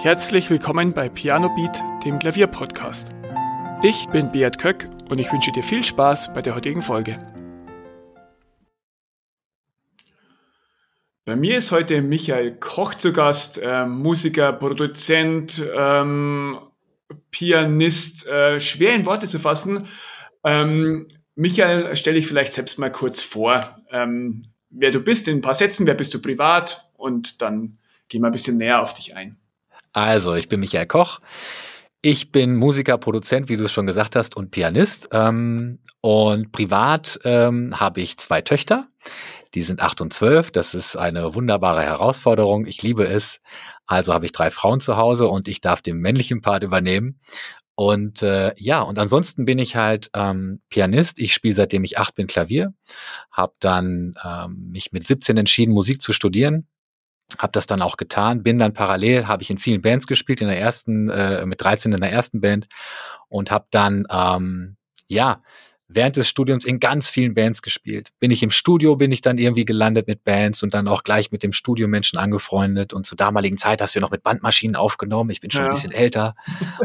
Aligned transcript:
Herzlich 0.00 0.48
willkommen 0.48 0.92
bei 0.92 1.08
Piano 1.08 1.52
Beat, 1.56 1.82
dem 2.04 2.20
Klavierpodcast. 2.20 3.12
Ich 3.82 4.06
bin 4.10 4.30
Beat 4.30 4.56
Köck 4.56 4.88
und 5.08 5.18
ich 5.18 5.32
wünsche 5.32 5.50
dir 5.50 5.64
viel 5.64 5.82
Spaß 5.82 6.32
bei 6.34 6.40
der 6.40 6.54
heutigen 6.54 6.82
Folge. 6.82 7.18
Bei 11.24 11.34
mir 11.34 11.58
ist 11.58 11.72
heute 11.72 12.00
Michael 12.00 12.54
Koch 12.60 12.94
zu 12.94 13.12
Gast, 13.12 13.58
äh, 13.58 13.86
Musiker, 13.86 14.52
Produzent, 14.52 15.64
ähm, 15.76 16.60
Pianist, 17.32 18.28
äh, 18.28 18.60
schwer 18.60 18.94
in 18.94 19.04
Worte 19.04 19.26
zu 19.26 19.40
fassen. 19.40 19.88
Ähm, 20.44 21.08
Michael, 21.34 21.96
stell 21.96 22.14
dich 22.14 22.28
vielleicht 22.28 22.52
selbst 22.52 22.78
mal 22.78 22.92
kurz 22.92 23.20
vor, 23.20 23.76
ähm, 23.90 24.44
wer 24.70 24.92
du 24.92 25.00
bist 25.00 25.26
in 25.26 25.38
ein 25.38 25.42
paar 25.42 25.54
Sätzen, 25.54 25.88
wer 25.88 25.94
bist 25.94 26.14
du 26.14 26.22
privat 26.22 26.88
und 26.96 27.42
dann 27.42 27.78
gehen 28.08 28.22
wir 28.22 28.28
ein 28.28 28.32
bisschen 28.32 28.58
näher 28.58 28.80
auf 28.80 28.94
dich 28.94 29.16
ein. 29.16 29.36
Also, 29.98 30.34
ich 30.34 30.48
bin 30.48 30.60
Michael 30.60 30.86
Koch. 30.86 31.18
Ich 32.02 32.30
bin 32.30 32.54
Musiker, 32.54 32.98
Produzent, 32.98 33.48
wie 33.48 33.56
du 33.56 33.64
es 33.64 33.72
schon 33.72 33.88
gesagt 33.88 34.14
hast, 34.14 34.36
und 34.36 34.52
Pianist. 34.52 35.08
Ähm, 35.10 35.80
und 36.00 36.52
privat 36.52 37.18
ähm, 37.24 37.80
habe 37.80 38.00
ich 38.00 38.16
zwei 38.16 38.40
Töchter. 38.40 38.86
Die 39.54 39.64
sind 39.64 39.82
acht 39.82 40.00
und 40.00 40.12
zwölf. 40.12 40.52
Das 40.52 40.74
ist 40.74 40.94
eine 40.94 41.34
wunderbare 41.34 41.82
Herausforderung. 41.82 42.66
Ich 42.66 42.80
liebe 42.80 43.08
es. 43.08 43.40
Also 43.86 44.14
habe 44.14 44.24
ich 44.24 44.30
drei 44.30 44.50
Frauen 44.50 44.78
zu 44.78 44.96
Hause 44.96 45.26
und 45.26 45.48
ich 45.48 45.60
darf 45.60 45.82
den 45.82 45.96
männlichen 45.96 46.42
Part 46.42 46.62
übernehmen. 46.62 47.18
Und 47.74 48.22
äh, 48.22 48.52
ja, 48.56 48.82
und 48.82 49.00
ansonsten 49.00 49.46
bin 49.46 49.58
ich 49.58 49.74
halt 49.74 50.10
ähm, 50.14 50.60
Pianist. 50.68 51.18
Ich 51.18 51.34
spiele 51.34 51.54
seitdem 51.54 51.82
ich 51.82 51.98
acht 51.98 52.14
bin 52.14 52.28
Klavier. 52.28 52.72
Habe 53.32 53.54
dann 53.58 54.14
ähm, 54.24 54.68
mich 54.70 54.92
mit 54.92 55.04
17 55.04 55.36
entschieden, 55.36 55.74
Musik 55.74 56.00
zu 56.00 56.12
studieren 56.12 56.68
habe 57.38 57.52
das 57.52 57.66
dann 57.66 57.82
auch 57.82 57.96
getan, 57.96 58.42
bin 58.42 58.58
dann 58.58 58.72
parallel, 58.72 59.26
habe 59.26 59.42
ich 59.42 59.50
in 59.50 59.58
vielen 59.58 59.82
Bands 59.82 60.06
gespielt, 60.06 60.40
in 60.40 60.48
der 60.48 60.58
ersten, 60.58 61.10
äh, 61.10 61.44
mit 61.44 61.60
13 61.60 61.92
in 61.92 62.00
der 62.00 62.12
ersten 62.12 62.40
Band 62.40 62.68
und 63.28 63.50
habe 63.50 63.66
dann, 63.70 64.06
ähm, 64.10 64.76
ja, 65.08 65.42
während 65.90 66.16
des 66.16 66.28
Studiums 66.28 66.66
in 66.66 66.80
ganz 66.80 67.08
vielen 67.08 67.34
Bands 67.34 67.62
gespielt. 67.62 68.10
Bin 68.20 68.30
ich 68.30 68.42
im 68.42 68.50
Studio, 68.50 68.96
bin 68.96 69.10
ich 69.10 69.22
dann 69.22 69.38
irgendwie 69.38 69.64
gelandet 69.64 70.06
mit 70.06 70.22
Bands 70.22 70.62
und 70.62 70.74
dann 70.74 70.86
auch 70.86 71.02
gleich 71.02 71.32
mit 71.32 71.42
dem 71.42 71.54
Studiomenschen 71.54 72.18
angefreundet. 72.18 72.92
Und 72.92 73.06
zur 73.06 73.16
damaligen 73.16 73.56
Zeit 73.56 73.80
hast 73.80 73.94
du 73.94 73.98
ja 73.98 74.02
noch 74.02 74.10
mit 74.10 74.22
Bandmaschinen 74.22 74.76
aufgenommen. 74.76 75.30
Ich 75.30 75.40
bin 75.40 75.50
schon 75.50 75.62
ja. 75.62 75.68
ein 75.68 75.72
bisschen 75.72 75.92
älter. 75.92 76.34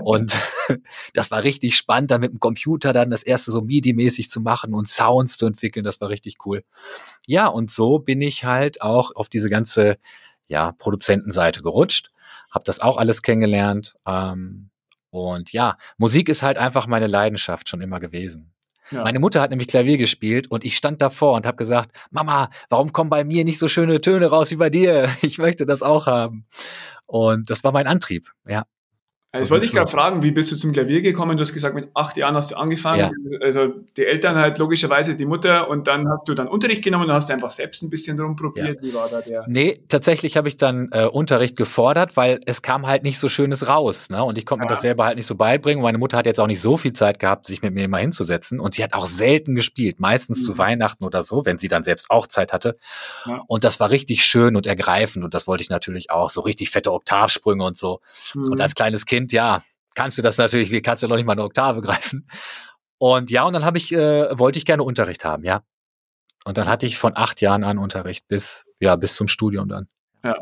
und 0.04 0.34
das 1.14 1.32
war 1.32 1.44
richtig 1.44 1.76
spannend, 1.76 2.12
dann 2.12 2.22
mit 2.22 2.32
dem 2.32 2.40
Computer 2.40 2.94
dann 2.94 3.10
das 3.10 3.24
erste 3.24 3.52
so 3.52 3.62
MIDI-mäßig 3.62 4.30
zu 4.30 4.40
machen 4.40 4.74
und 4.74 4.88
Sounds 4.88 5.38
zu 5.38 5.48
entwickeln. 5.48 5.84
Das 5.84 6.00
war 6.00 6.08
richtig 6.08 6.38
cool. 6.46 6.64
Ja, 7.28 7.48
und 7.48 7.72
so 7.72 8.00
bin 8.00 8.22
ich 8.22 8.46
halt 8.46 8.82
auch 8.82 9.14
auf 9.16 9.28
diese 9.28 9.50
ganze 9.50 9.98
ja, 10.48 10.72
Produzentenseite 10.74 11.62
gerutscht, 11.62 12.12
habe 12.52 12.66
das 12.66 12.82
auch 12.82 12.98
alles 12.98 13.22
kennengelernt. 13.22 13.96
Ähm, 14.06 14.70
und 15.10 15.52
ja, 15.54 15.78
Musik 15.98 16.30
ist 16.30 16.44
halt 16.44 16.58
einfach 16.58 16.88
meine 16.88 17.08
Leidenschaft 17.08 17.70
schon 17.70 17.82
immer 17.82 18.00
gewesen. 18.00 18.54
Ja. 18.92 19.04
Meine 19.04 19.20
Mutter 19.20 19.42
hat 19.42 19.50
nämlich 19.50 19.70
Klavier 19.70 19.98
gespielt 19.98 20.50
und 20.52 20.64
ich 20.64 20.76
stand 20.76 21.02
davor 21.02 21.36
und 21.36 21.46
habe 21.46 21.58
gesagt, 21.58 21.92
Mama, 22.12 22.50
warum 22.70 22.92
kommen 22.92 23.10
bei 23.10 23.24
mir 23.24 23.44
nicht 23.44 23.60
so 23.60 23.68
schöne 23.68 24.02
Töne 24.02 24.28
raus 24.28 24.52
wie 24.52 24.56
bei 24.56 24.70
dir? 24.70 25.10
Ich 25.22 25.38
möchte 25.38 25.66
das 25.66 25.82
auch 25.82 26.06
haben. 26.06 26.46
Und 27.08 27.50
das 27.50 27.64
war 27.64 27.72
mein 27.72 27.88
Antrieb, 27.88 28.32
ja. 28.48 28.64
Also 29.36 29.46
ich 29.46 29.50
wollte 29.50 29.66
dich 29.66 29.74
gerade 29.74 29.90
fragen, 29.90 30.22
wie 30.22 30.30
bist 30.30 30.52
du 30.52 30.56
zum 30.56 30.74
Klavier 30.74 31.02
gekommen? 31.02 31.38
Du 31.38 31.42
hast 31.42 31.54
gesagt, 31.54 31.74
mit 31.74 31.90
acht 31.96 32.18
Jahren 32.18 32.36
hast 32.36 32.52
du 32.52 32.56
angefangen. 32.56 33.00
Ja. 33.00 33.40
Also 33.42 33.74
die 33.98 34.06
Eltern 34.06 34.36
halt 34.36 34.60
logischerweise 34.60 35.16
die 35.16 35.26
Mutter 35.26 35.72
und 35.72 35.88
dann 35.88 36.08
hast 36.08 36.30
du 36.30 36.36
dann 36.36 36.48
Unterricht 36.48 36.84
genommen 36.84 37.06
und 37.06 37.16
hast 37.16 37.32
einfach 37.32 37.50
selbst 37.50 37.82
ein 37.82 37.90
bisschen 37.90 38.20
rumprobiert. 38.20 38.84
Ja. 38.84 38.88
Wie 38.88 38.94
war 38.94 39.10
da 39.10 39.22
der? 39.22 39.44
Nee, 39.48 39.80
tatsächlich 39.88 40.38
habe 40.38 40.50
ich 40.50 40.58
dann 40.58 40.90
äh, 40.92 41.06
Unterricht 41.06 41.56
gefordert, 41.56 42.16
weil 42.16 42.42
es 42.46 42.62
kam 42.62 42.86
halt 42.86 43.02
nicht 43.02 43.18
so 43.18 43.28
Schönes 43.28 43.68
raus. 43.68 44.12
Ne? 44.12 44.24
Und 44.24 44.38
ich 44.38 44.46
konnte 44.46 44.66
ja. 44.66 44.66
mir 44.66 44.76
das 44.76 44.82
selber 44.82 45.06
halt 45.06 45.18
nicht 45.18 45.26
so 45.26 45.34
beibringen. 45.34 45.82
Meine 45.82 45.98
Mutter 45.98 46.18
hat 46.18 46.28
jetzt 46.28 46.40
auch 46.40 46.46
nicht 46.46 46.62
so 46.62 46.78
viel 46.78 46.94
Zeit 46.94 47.18
gehabt, 47.18 47.48
sich 47.48 47.64
mit 47.64 47.74
mir 47.74 47.86
immer 47.86 47.98
hinzusetzen. 47.98 48.60
Und 48.60 48.76
sie 48.76 48.84
hat 48.84 48.94
auch 48.94 49.08
selten 49.08 49.56
gespielt, 49.56 50.00
meistens 50.00 50.42
mhm. 50.42 50.46
zu 50.46 50.58
Weihnachten 50.60 51.04
oder 51.06 51.24
so, 51.24 51.44
wenn 51.44 51.58
sie 51.58 51.70
dann 51.70 51.84
selbst 51.84 52.12
auch 52.12 52.28
Zeit 52.28 52.54
hatte. 52.54 52.78
Und 53.48 53.64
das 53.64 53.80
war 53.80 53.90
richtig 53.90 54.24
schön 54.26 54.56
und 54.56 54.68
ergreifend. 54.68 55.26
Und 55.26 55.34
das 55.34 55.48
wollte 55.48 55.64
ich 55.64 55.72
natürlich 55.72 56.12
auch. 56.12 56.30
So 56.30 56.42
richtig 56.42 56.70
fette 56.70 56.94
Oktavsprünge 56.94 57.64
und 57.64 57.78
so. 57.78 58.00
Mhm. 58.36 58.52
Und 58.52 58.62
als 58.62 58.76
kleines 58.76 59.08
Kind 59.08 59.23
Kind, 59.24 59.32
ja, 59.32 59.62
kannst 59.96 60.18
du 60.18 60.22
das 60.22 60.38
natürlich, 60.38 60.72
wie 60.72 60.82
kannst 60.82 61.02
du 61.02 61.08
noch 61.08 61.16
nicht 61.16 61.26
mal 61.26 61.34
eine 61.34 61.44
Oktave 61.44 61.82
greifen? 61.82 62.28
Und 62.98 63.32
ja, 63.32 63.44
und 63.44 63.54
dann 63.54 63.66
habe 63.66 63.78
ich, 63.78 63.92
äh, 63.94 64.38
wollte 64.38 64.60
ich 64.60 64.66
gerne 64.66 64.84
Unterricht 64.84 65.26
haben, 65.26 65.44
ja. 65.44 65.64
Und 66.46 66.58
dann 66.58 66.68
hatte 66.68 66.86
ich 66.86 66.98
von 66.98 67.16
acht 67.16 67.40
Jahren 67.40 67.64
an 67.64 67.78
Unterricht 67.78 68.28
bis, 68.28 68.66
ja, 68.80 68.98
bis 68.98 69.16
zum 69.16 69.30
Studium 69.30 69.70
dann. 69.70 69.88
Ja. 70.26 70.36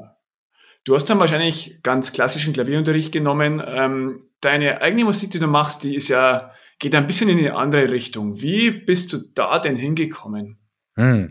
Du 0.84 0.96
hast 0.96 1.06
dann 1.06 1.20
wahrscheinlich 1.20 1.80
ganz 1.84 2.12
klassischen 2.12 2.54
Klavierunterricht 2.54 3.12
genommen. 3.12 3.62
Ähm, 3.64 4.28
deine 4.42 4.82
eigene 4.82 5.06
Musik, 5.06 5.30
die 5.30 5.38
du 5.38 5.46
machst, 5.46 5.84
die 5.84 5.94
ist 5.96 6.08
ja, 6.08 6.52
geht 6.80 6.96
ein 6.96 7.06
bisschen 7.06 7.30
in 7.30 7.38
eine 7.38 7.56
andere 7.56 7.92
Richtung. 7.92 8.42
Wie 8.42 8.72
bist 8.72 9.14
du 9.14 9.20
da 9.36 9.60
denn 9.60 9.76
hingekommen? 9.76 10.58
Hm, 10.96 11.30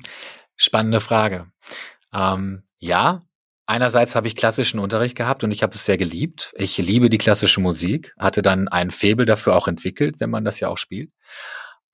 spannende 0.55 1.01
Frage. 1.01 1.51
Ähm, 2.15 2.63
ja, 2.79 3.23
Einerseits 3.71 4.17
habe 4.17 4.27
ich 4.27 4.35
klassischen 4.35 4.81
Unterricht 4.81 5.17
gehabt 5.17 5.45
und 5.45 5.53
ich 5.53 5.63
habe 5.63 5.77
es 5.77 5.85
sehr 5.85 5.97
geliebt. 5.97 6.53
Ich 6.57 6.77
liebe 6.79 7.09
die 7.09 7.19
klassische 7.19 7.61
Musik, 7.61 8.13
hatte 8.19 8.43
dann 8.43 8.67
ein 8.67 8.91
Faible 8.91 9.27
dafür 9.27 9.55
auch 9.55 9.69
entwickelt, 9.69 10.17
wenn 10.19 10.29
man 10.29 10.45
das 10.45 10.59
ja 10.59 10.67
auch 10.67 10.77
spielt. 10.77 11.13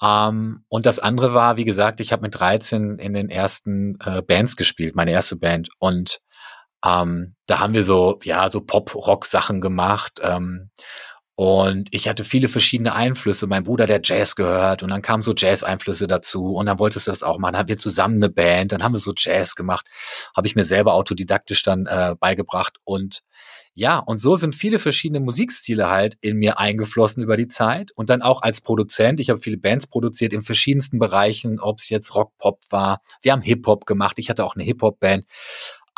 Ähm, 0.03 0.65
und 0.69 0.87
das 0.87 1.01
andere 1.01 1.35
war, 1.35 1.59
wie 1.59 1.67
gesagt, 1.67 2.01
ich 2.01 2.13
habe 2.13 2.23
mit 2.23 2.41
13 2.41 2.99
in 2.99 3.13
den 3.13 3.29
ersten 3.29 3.99
äh, 4.03 4.23
Bands 4.23 4.57
gespielt, 4.57 4.97
meine 4.97 5.11
erste 5.11 5.37
Band. 5.37 5.69
Und 5.79 6.21
ähm, 6.83 7.35
da 7.45 7.59
haben 7.59 7.75
wir 7.75 7.85
so, 7.85 8.21
ja, 8.23 8.49
so 8.49 8.63
Pop-Rock-Sachen 8.63 9.61
gemacht. 9.61 10.19
Ähm, 10.23 10.71
und 11.37 11.89
ich 11.91 12.09
hatte 12.09 12.25
viele 12.25 12.49
verschiedene 12.49 12.95
Einflüsse. 12.95 13.47
Mein 13.47 13.65
Bruder, 13.65 13.87
der 13.87 14.01
Jazz 14.03 14.37
gehört 14.37 14.83
und 14.83 14.89
dann 14.89 15.03
kamen 15.03 15.23
so 15.23 15.35
Jazz-Einflüsse 15.37 16.07
dazu 16.07 16.55
und 16.55 16.65
dann 16.65 16.79
wolltest 16.79 17.07
du 17.07 17.11
das 17.11 17.23
auch 17.23 17.39
machen. 17.39 17.53
Dann 17.53 17.61
haben 17.61 17.69
wir 17.69 17.77
zusammen 17.77 18.17
eine 18.17 18.31
Band, 18.31 18.73
dann 18.73 18.83
haben 18.83 18.93
wir 18.93 18.99
so 18.99 19.13
Jazz 19.15 19.55
gemacht. 19.55 19.87
Habe 20.35 20.47
ich 20.47 20.57
mir 20.57 20.65
selber 20.65 20.95
autodidaktisch 20.95 21.63
dann 21.63 21.85
äh, 21.85 22.15
beigebracht 22.19 22.79
und 22.85 23.23
ja, 23.75 23.99
und 23.99 24.17
so 24.17 24.37
sind 24.37 24.55
viele 24.55 24.79
verschiedene 24.79 25.21
Musikstile 25.21 25.91
halt 25.91 26.17
in 26.23 26.39
mir 26.39 26.59
eingeflossen 26.59 27.23
über 27.23 27.37
die 27.37 27.49
Zeit 27.49 27.93
und 27.93 28.09
dann 28.09 28.23
auch 28.23 28.41
als 28.41 28.63
Produzent. 28.63 29.21
Ich 29.21 29.29
habe 29.29 29.39
viele 29.39 29.59
Bands 29.59 29.87
produziert 29.89 30.33
in 30.33 30.41
verschiedensten 30.41 30.99
Bereichen, 30.99 31.61
ob 31.61 31.81
es 31.81 31.91
jetzt 31.91 32.15
Rock, 32.15 32.33
Pop 32.39 32.61
war. 32.71 33.03
Wir 33.21 33.33
haben 33.33 33.43
Hip-Hop 33.43 33.85
gemacht. 33.85 34.19
Ich 34.19 34.31
hatte 34.31 34.47
auch 34.47 34.55
eine 34.55 34.65
Hip-Hop-Band. 34.65 35.27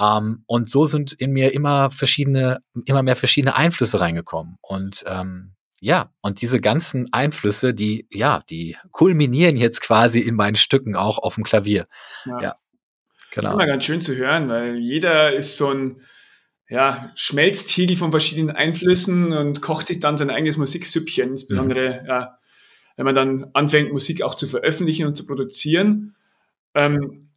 Ähm, 0.00 0.44
und 0.46 0.68
so 0.68 0.86
sind 0.86 1.12
in 1.12 1.32
mir 1.32 1.52
immer 1.52 1.90
verschiedene, 1.90 2.60
immer 2.84 3.02
mehr 3.02 3.16
verschiedene 3.16 3.54
Einflüsse 3.54 4.00
reingekommen. 4.00 4.56
Und 4.60 5.04
ähm, 5.06 5.54
ja, 5.80 6.12
und 6.20 6.40
diese 6.40 6.60
ganzen 6.60 7.12
Einflüsse, 7.12 7.74
die, 7.74 8.06
ja, 8.10 8.42
die 8.50 8.76
kulminieren 8.90 9.56
jetzt 9.56 9.80
quasi 9.80 10.20
in 10.20 10.34
meinen 10.34 10.56
Stücken 10.56 10.96
auch 10.96 11.18
auf 11.18 11.36
dem 11.36 11.44
Klavier. 11.44 11.84
Ja. 12.24 12.40
ja 12.40 12.56
genau. 13.30 13.42
Das 13.42 13.44
ist 13.44 13.52
immer 13.52 13.66
ganz 13.66 13.84
schön 13.84 14.00
zu 14.00 14.16
hören, 14.16 14.48
weil 14.48 14.76
jeder 14.76 15.34
ist 15.34 15.56
so 15.56 15.70
ein, 15.72 16.00
ja, 16.68 17.12
Schmelztiegel 17.14 17.96
von 17.96 18.10
verschiedenen 18.10 18.54
Einflüssen 18.54 19.32
und 19.32 19.62
kocht 19.62 19.86
sich 19.86 20.00
dann 20.00 20.16
sein 20.16 20.30
eigenes 20.30 20.58
Musiksüppchen, 20.58 21.30
insbesondere, 21.30 22.00
mhm. 22.02 22.06
ja, 22.06 22.38
wenn 22.96 23.04
man 23.06 23.14
dann 23.14 23.46
anfängt, 23.54 23.92
Musik 23.92 24.22
auch 24.22 24.34
zu 24.34 24.46
veröffentlichen 24.46 25.06
und 25.06 25.14
zu 25.14 25.26
produzieren. 25.26 26.14
Ähm, 26.74 27.27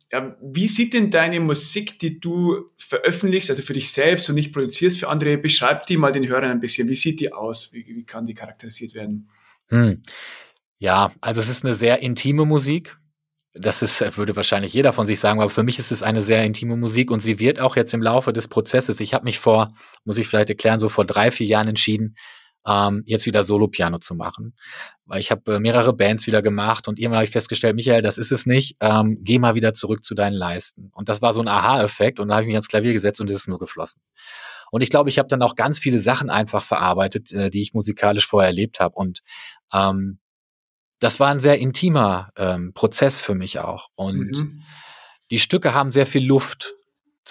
wie 0.41 0.67
sieht 0.67 0.93
denn 0.93 1.09
deine 1.09 1.39
Musik, 1.39 1.97
die 1.99 2.19
du 2.19 2.71
veröffentlichst, 2.77 3.49
also 3.49 3.63
für 3.63 3.73
dich 3.73 3.91
selbst 3.91 4.27
und 4.27 4.35
nicht 4.35 4.53
produzierst 4.53 4.99
für 4.99 5.07
andere, 5.07 5.37
beschreib 5.37 5.85
die 5.87 5.95
mal 5.95 6.11
den 6.11 6.27
Hörern 6.27 6.51
ein 6.51 6.59
bisschen. 6.59 6.89
Wie 6.89 6.95
sieht 6.95 7.21
die 7.21 7.31
aus? 7.31 7.71
Wie, 7.71 7.85
wie 7.85 8.03
kann 8.03 8.25
die 8.25 8.33
charakterisiert 8.33 8.93
werden? 8.93 9.29
Hm. 9.69 10.01
Ja, 10.79 11.13
also 11.21 11.39
es 11.39 11.47
ist 11.47 11.63
eine 11.63 11.73
sehr 11.73 12.01
intime 12.01 12.45
Musik. 12.45 12.97
Das 13.53 13.81
ist, 13.81 14.17
würde 14.17 14.35
wahrscheinlich 14.35 14.73
jeder 14.73 14.93
von 14.93 15.05
sich 15.05 15.19
sagen, 15.19 15.39
aber 15.39 15.49
für 15.49 15.63
mich 15.63 15.79
ist 15.79 15.91
es 15.91 16.03
eine 16.03 16.21
sehr 16.21 16.43
intime 16.43 16.75
Musik 16.75 17.11
und 17.11 17.19
sie 17.19 17.39
wird 17.39 17.59
auch 17.59 17.75
jetzt 17.75 17.93
im 17.93 18.01
Laufe 18.01 18.33
des 18.33 18.47
Prozesses, 18.47 18.99
ich 18.99 19.13
habe 19.13 19.25
mich 19.25 19.39
vor, 19.39 19.73
muss 20.05 20.17
ich 20.17 20.27
vielleicht 20.27 20.49
erklären, 20.49 20.79
so 20.79 20.87
vor 20.89 21.05
drei, 21.05 21.31
vier 21.31 21.47
Jahren 21.47 21.67
entschieden, 21.67 22.15
ähm, 22.65 23.03
jetzt 23.07 23.25
wieder 23.25 23.43
Solo-Piano 23.43 23.99
zu 23.99 24.15
machen. 24.15 24.55
Weil 25.05 25.19
ich 25.19 25.31
habe 25.31 25.55
äh, 25.55 25.59
mehrere 25.59 25.93
Bands 25.93 26.27
wieder 26.27 26.41
gemacht 26.41 26.87
und 26.87 26.99
irgendwann 26.99 27.17
habe 27.17 27.25
ich 27.25 27.31
festgestellt, 27.31 27.75
Michael, 27.75 28.01
das 28.01 28.17
ist 28.17 28.31
es 28.31 28.45
nicht, 28.45 28.75
ähm, 28.79 29.19
geh 29.21 29.39
mal 29.39 29.55
wieder 29.55 29.73
zurück 29.73 30.03
zu 30.03 30.15
deinen 30.15 30.35
Leisten. 30.35 30.91
Und 30.93 31.09
das 31.09 31.21
war 31.21 31.33
so 31.33 31.41
ein 31.41 31.47
Aha-Effekt 31.47 32.19
und 32.19 32.27
da 32.27 32.35
habe 32.35 32.43
ich 32.43 32.47
mich 32.47 32.55
ans 32.55 32.67
Klavier 32.67 32.93
gesetzt 32.93 33.21
und 33.21 33.29
es 33.29 33.37
ist 33.37 33.47
nur 33.47 33.59
geflossen. 33.59 34.01
Und 34.71 34.81
ich 34.81 34.89
glaube, 34.89 35.09
ich 35.09 35.19
habe 35.19 35.27
dann 35.27 35.41
auch 35.41 35.55
ganz 35.55 35.79
viele 35.79 35.99
Sachen 35.99 36.29
einfach 36.29 36.63
verarbeitet, 36.63 37.31
äh, 37.33 37.49
die 37.49 37.61
ich 37.61 37.73
musikalisch 37.73 38.25
vorher 38.25 38.49
erlebt 38.49 38.79
habe. 38.79 38.95
Und 38.95 39.21
ähm, 39.73 40.19
das 40.99 41.19
war 41.19 41.29
ein 41.29 41.39
sehr 41.39 41.59
intimer 41.59 42.31
ähm, 42.37 42.73
Prozess 42.73 43.19
für 43.19 43.35
mich 43.35 43.59
auch. 43.59 43.89
Und 43.95 44.31
mhm. 44.31 44.63
die 45.29 45.39
Stücke 45.39 45.73
haben 45.73 45.91
sehr 45.91 46.05
viel 46.05 46.25
Luft. 46.25 46.73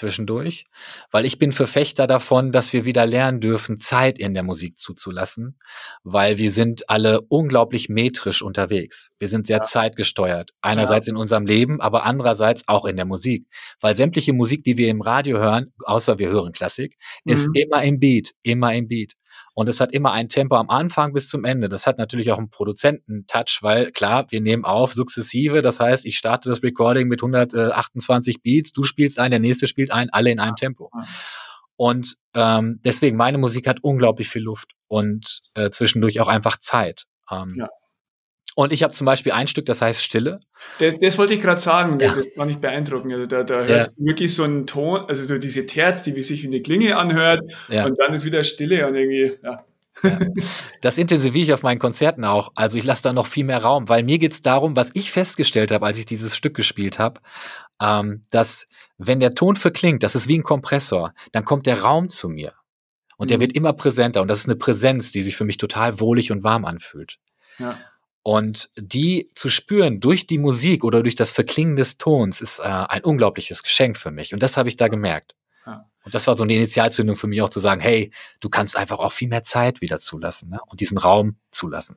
Zwischendurch, 0.00 0.64
weil 1.10 1.24
ich 1.24 1.38
bin 1.38 1.52
Verfechter 1.52 2.06
davon, 2.06 2.50
dass 2.50 2.72
wir 2.72 2.84
wieder 2.84 3.06
lernen 3.06 3.40
dürfen, 3.40 3.80
Zeit 3.80 4.18
in 4.18 4.34
der 4.34 4.42
Musik 4.42 4.78
zuzulassen, 4.78 5.58
weil 6.02 6.38
wir 6.38 6.50
sind 6.50 6.90
alle 6.90 7.20
unglaublich 7.20 7.88
metrisch 7.88 8.42
unterwegs. 8.42 9.12
Wir 9.18 9.28
sind 9.28 9.46
sehr 9.46 9.58
ja. 9.58 9.62
zeitgesteuert. 9.62 10.50
Einerseits 10.62 11.06
ja. 11.06 11.12
in 11.12 11.16
unserem 11.16 11.46
Leben, 11.46 11.80
aber 11.80 12.04
andererseits 12.04 12.66
auch 12.68 12.84
in 12.86 12.96
der 12.96 13.04
Musik, 13.04 13.46
weil 13.80 13.94
sämtliche 13.94 14.32
Musik, 14.32 14.64
die 14.64 14.76
wir 14.76 14.88
im 14.88 15.02
Radio 15.02 15.38
hören, 15.38 15.72
außer 15.84 16.18
wir 16.18 16.30
hören 16.30 16.52
Klassik, 16.52 16.96
mhm. 17.24 17.32
ist 17.32 17.48
immer 17.54 17.82
im 17.84 18.00
Beat, 18.00 18.32
immer 18.42 18.74
im 18.74 18.88
Beat. 18.88 19.14
Und 19.54 19.68
es 19.68 19.80
hat 19.80 19.92
immer 19.92 20.12
ein 20.12 20.28
Tempo 20.28 20.56
am 20.56 20.70
Anfang 20.70 21.12
bis 21.12 21.28
zum 21.28 21.44
Ende. 21.44 21.68
Das 21.68 21.86
hat 21.86 21.98
natürlich 21.98 22.30
auch 22.32 22.38
einen 22.38 22.50
Produzenten-Touch, 22.50 23.58
weil 23.62 23.90
klar, 23.92 24.26
wir 24.30 24.40
nehmen 24.40 24.64
auf 24.64 24.94
sukzessive. 24.94 25.62
Das 25.62 25.80
heißt, 25.80 26.06
ich 26.06 26.16
starte 26.16 26.48
das 26.48 26.62
Recording 26.62 27.08
mit 27.08 27.22
128 27.22 28.42
Beats, 28.42 28.72
du 28.72 28.82
spielst 28.82 29.18
ein, 29.18 29.30
der 29.30 29.40
nächste 29.40 29.66
spielt 29.66 29.90
ein, 29.90 30.10
alle 30.10 30.30
in 30.30 30.40
einem 30.40 30.56
Tempo. 30.56 30.90
Und 31.76 32.16
ähm, 32.34 32.80
deswegen, 32.84 33.16
meine 33.16 33.38
Musik 33.38 33.66
hat 33.66 33.78
unglaublich 33.82 34.28
viel 34.28 34.42
Luft 34.42 34.72
und 34.86 35.40
äh, 35.54 35.70
zwischendurch 35.70 36.20
auch 36.20 36.28
einfach 36.28 36.58
Zeit. 36.58 37.06
Ähm, 37.30 37.54
ja. 37.56 37.68
Und 38.56 38.72
ich 38.72 38.82
habe 38.82 38.92
zum 38.92 39.04
Beispiel 39.04 39.32
ein 39.32 39.46
Stück, 39.46 39.66
das 39.66 39.80
heißt 39.80 40.02
Stille. 40.02 40.40
Das, 40.78 40.98
das 40.98 41.18
wollte 41.18 41.34
ich 41.34 41.40
gerade 41.40 41.60
sagen, 41.60 41.98
ja. 42.00 42.12
das 42.12 42.26
war 42.36 42.46
nicht 42.46 42.60
beeindruckend. 42.60 43.12
Also 43.14 43.26
da, 43.26 43.42
da 43.42 43.64
hörst 43.64 43.96
du 43.96 44.04
wirklich 44.04 44.34
so 44.34 44.44
einen 44.44 44.66
Ton, 44.66 45.04
also 45.08 45.24
so 45.24 45.38
diese 45.38 45.66
Terz, 45.66 46.02
die 46.02 46.16
wie 46.16 46.22
sich 46.22 46.42
wie 46.42 46.48
eine 46.48 46.60
Klinge 46.60 46.96
anhört 46.96 47.40
ja. 47.68 47.86
und 47.86 47.98
dann 47.98 48.14
ist 48.14 48.24
wieder 48.24 48.42
Stille 48.42 48.86
und 48.86 48.94
irgendwie, 48.96 49.32
ja. 49.42 49.64
Ja. 50.02 50.18
Das 50.82 50.96
intensiviere 50.96 51.44
ich 51.44 51.52
auf 51.52 51.62
meinen 51.62 51.78
Konzerten 51.78 52.24
auch. 52.24 52.52
Also 52.54 52.78
ich 52.78 52.84
lasse 52.84 53.02
da 53.02 53.12
noch 53.12 53.26
viel 53.26 53.44
mehr 53.44 53.62
Raum, 53.62 53.88
weil 53.88 54.02
mir 54.02 54.18
geht's 54.18 54.40
darum, 54.40 54.76
was 54.76 54.90
ich 54.94 55.12
festgestellt 55.12 55.70
habe, 55.70 55.84
als 55.84 55.98
ich 55.98 56.06
dieses 56.06 56.36
Stück 56.36 56.54
gespielt 56.54 56.98
habe, 56.98 57.20
ähm, 57.82 58.24
dass 58.30 58.66
wenn 58.96 59.20
der 59.20 59.32
Ton 59.32 59.56
verklingt, 59.56 60.02
das 60.02 60.14
ist 60.14 60.28
wie 60.28 60.38
ein 60.38 60.42
Kompressor, 60.42 61.12
dann 61.32 61.44
kommt 61.44 61.66
der 61.66 61.82
Raum 61.82 62.08
zu 62.08 62.28
mir. 62.28 62.54
Und 63.18 63.26
mhm. 63.26 63.28
der 63.28 63.40
wird 63.40 63.52
immer 63.52 63.72
präsenter. 63.72 64.22
Und 64.22 64.28
das 64.28 64.40
ist 64.40 64.48
eine 64.48 64.56
Präsenz, 64.56 65.12
die 65.12 65.22
sich 65.22 65.36
für 65.36 65.44
mich 65.44 65.58
total 65.58 66.00
wohlig 66.00 66.32
und 66.32 66.44
warm 66.44 66.64
anfühlt. 66.64 67.18
Ja. 67.58 67.78
Und 68.22 68.70
die 68.76 69.28
zu 69.34 69.48
spüren 69.48 70.00
durch 70.00 70.26
die 70.26 70.38
Musik 70.38 70.84
oder 70.84 71.02
durch 71.02 71.14
das 71.14 71.30
Verklingen 71.30 71.76
des 71.76 71.96
Tons 71.96 72.42
ist 72.42 72.58
äh, 72.58 72.64
ein 72.64 73.02
unglaubliches 73.02 73.62
Geschenk 73.62 73.96
für 73.96 74.10
mich. 74.10 74.34
Und 74.34 74.42
das 74.42 74.56
habe 74.56 74.68
ich 74.68 74.76
da 74.76 74.88
gemerkt. 74.88 75.34
Und 76.04 76.14
das 76.14 76.26
war 76.26 76.34
so 76.34 76.42
eine 76.42 76.54
Initialzündung 76.54 77.16
für 77.16 77.26
mich 77.26 77.42
auch 77.42 77.50
zu 77.50 77.60
sagen, 77.60 77.80
hey, 77.80 78.10
du 78.40 78.48
kannst 78.48 78.76
einfach 78.76 78.98
auch 78.98 79.12
viel 79.12 79.28
mehr 79.28 79.42
Zeit 79.42 79.80
wieder 79.80 79.98
zulassen 79.98 80.50
ne? 80.50 80.58
und 80.66 80.80
diesen 80.80 80.98
Raum 80.98 81.36
zulassen. 81.50 81.96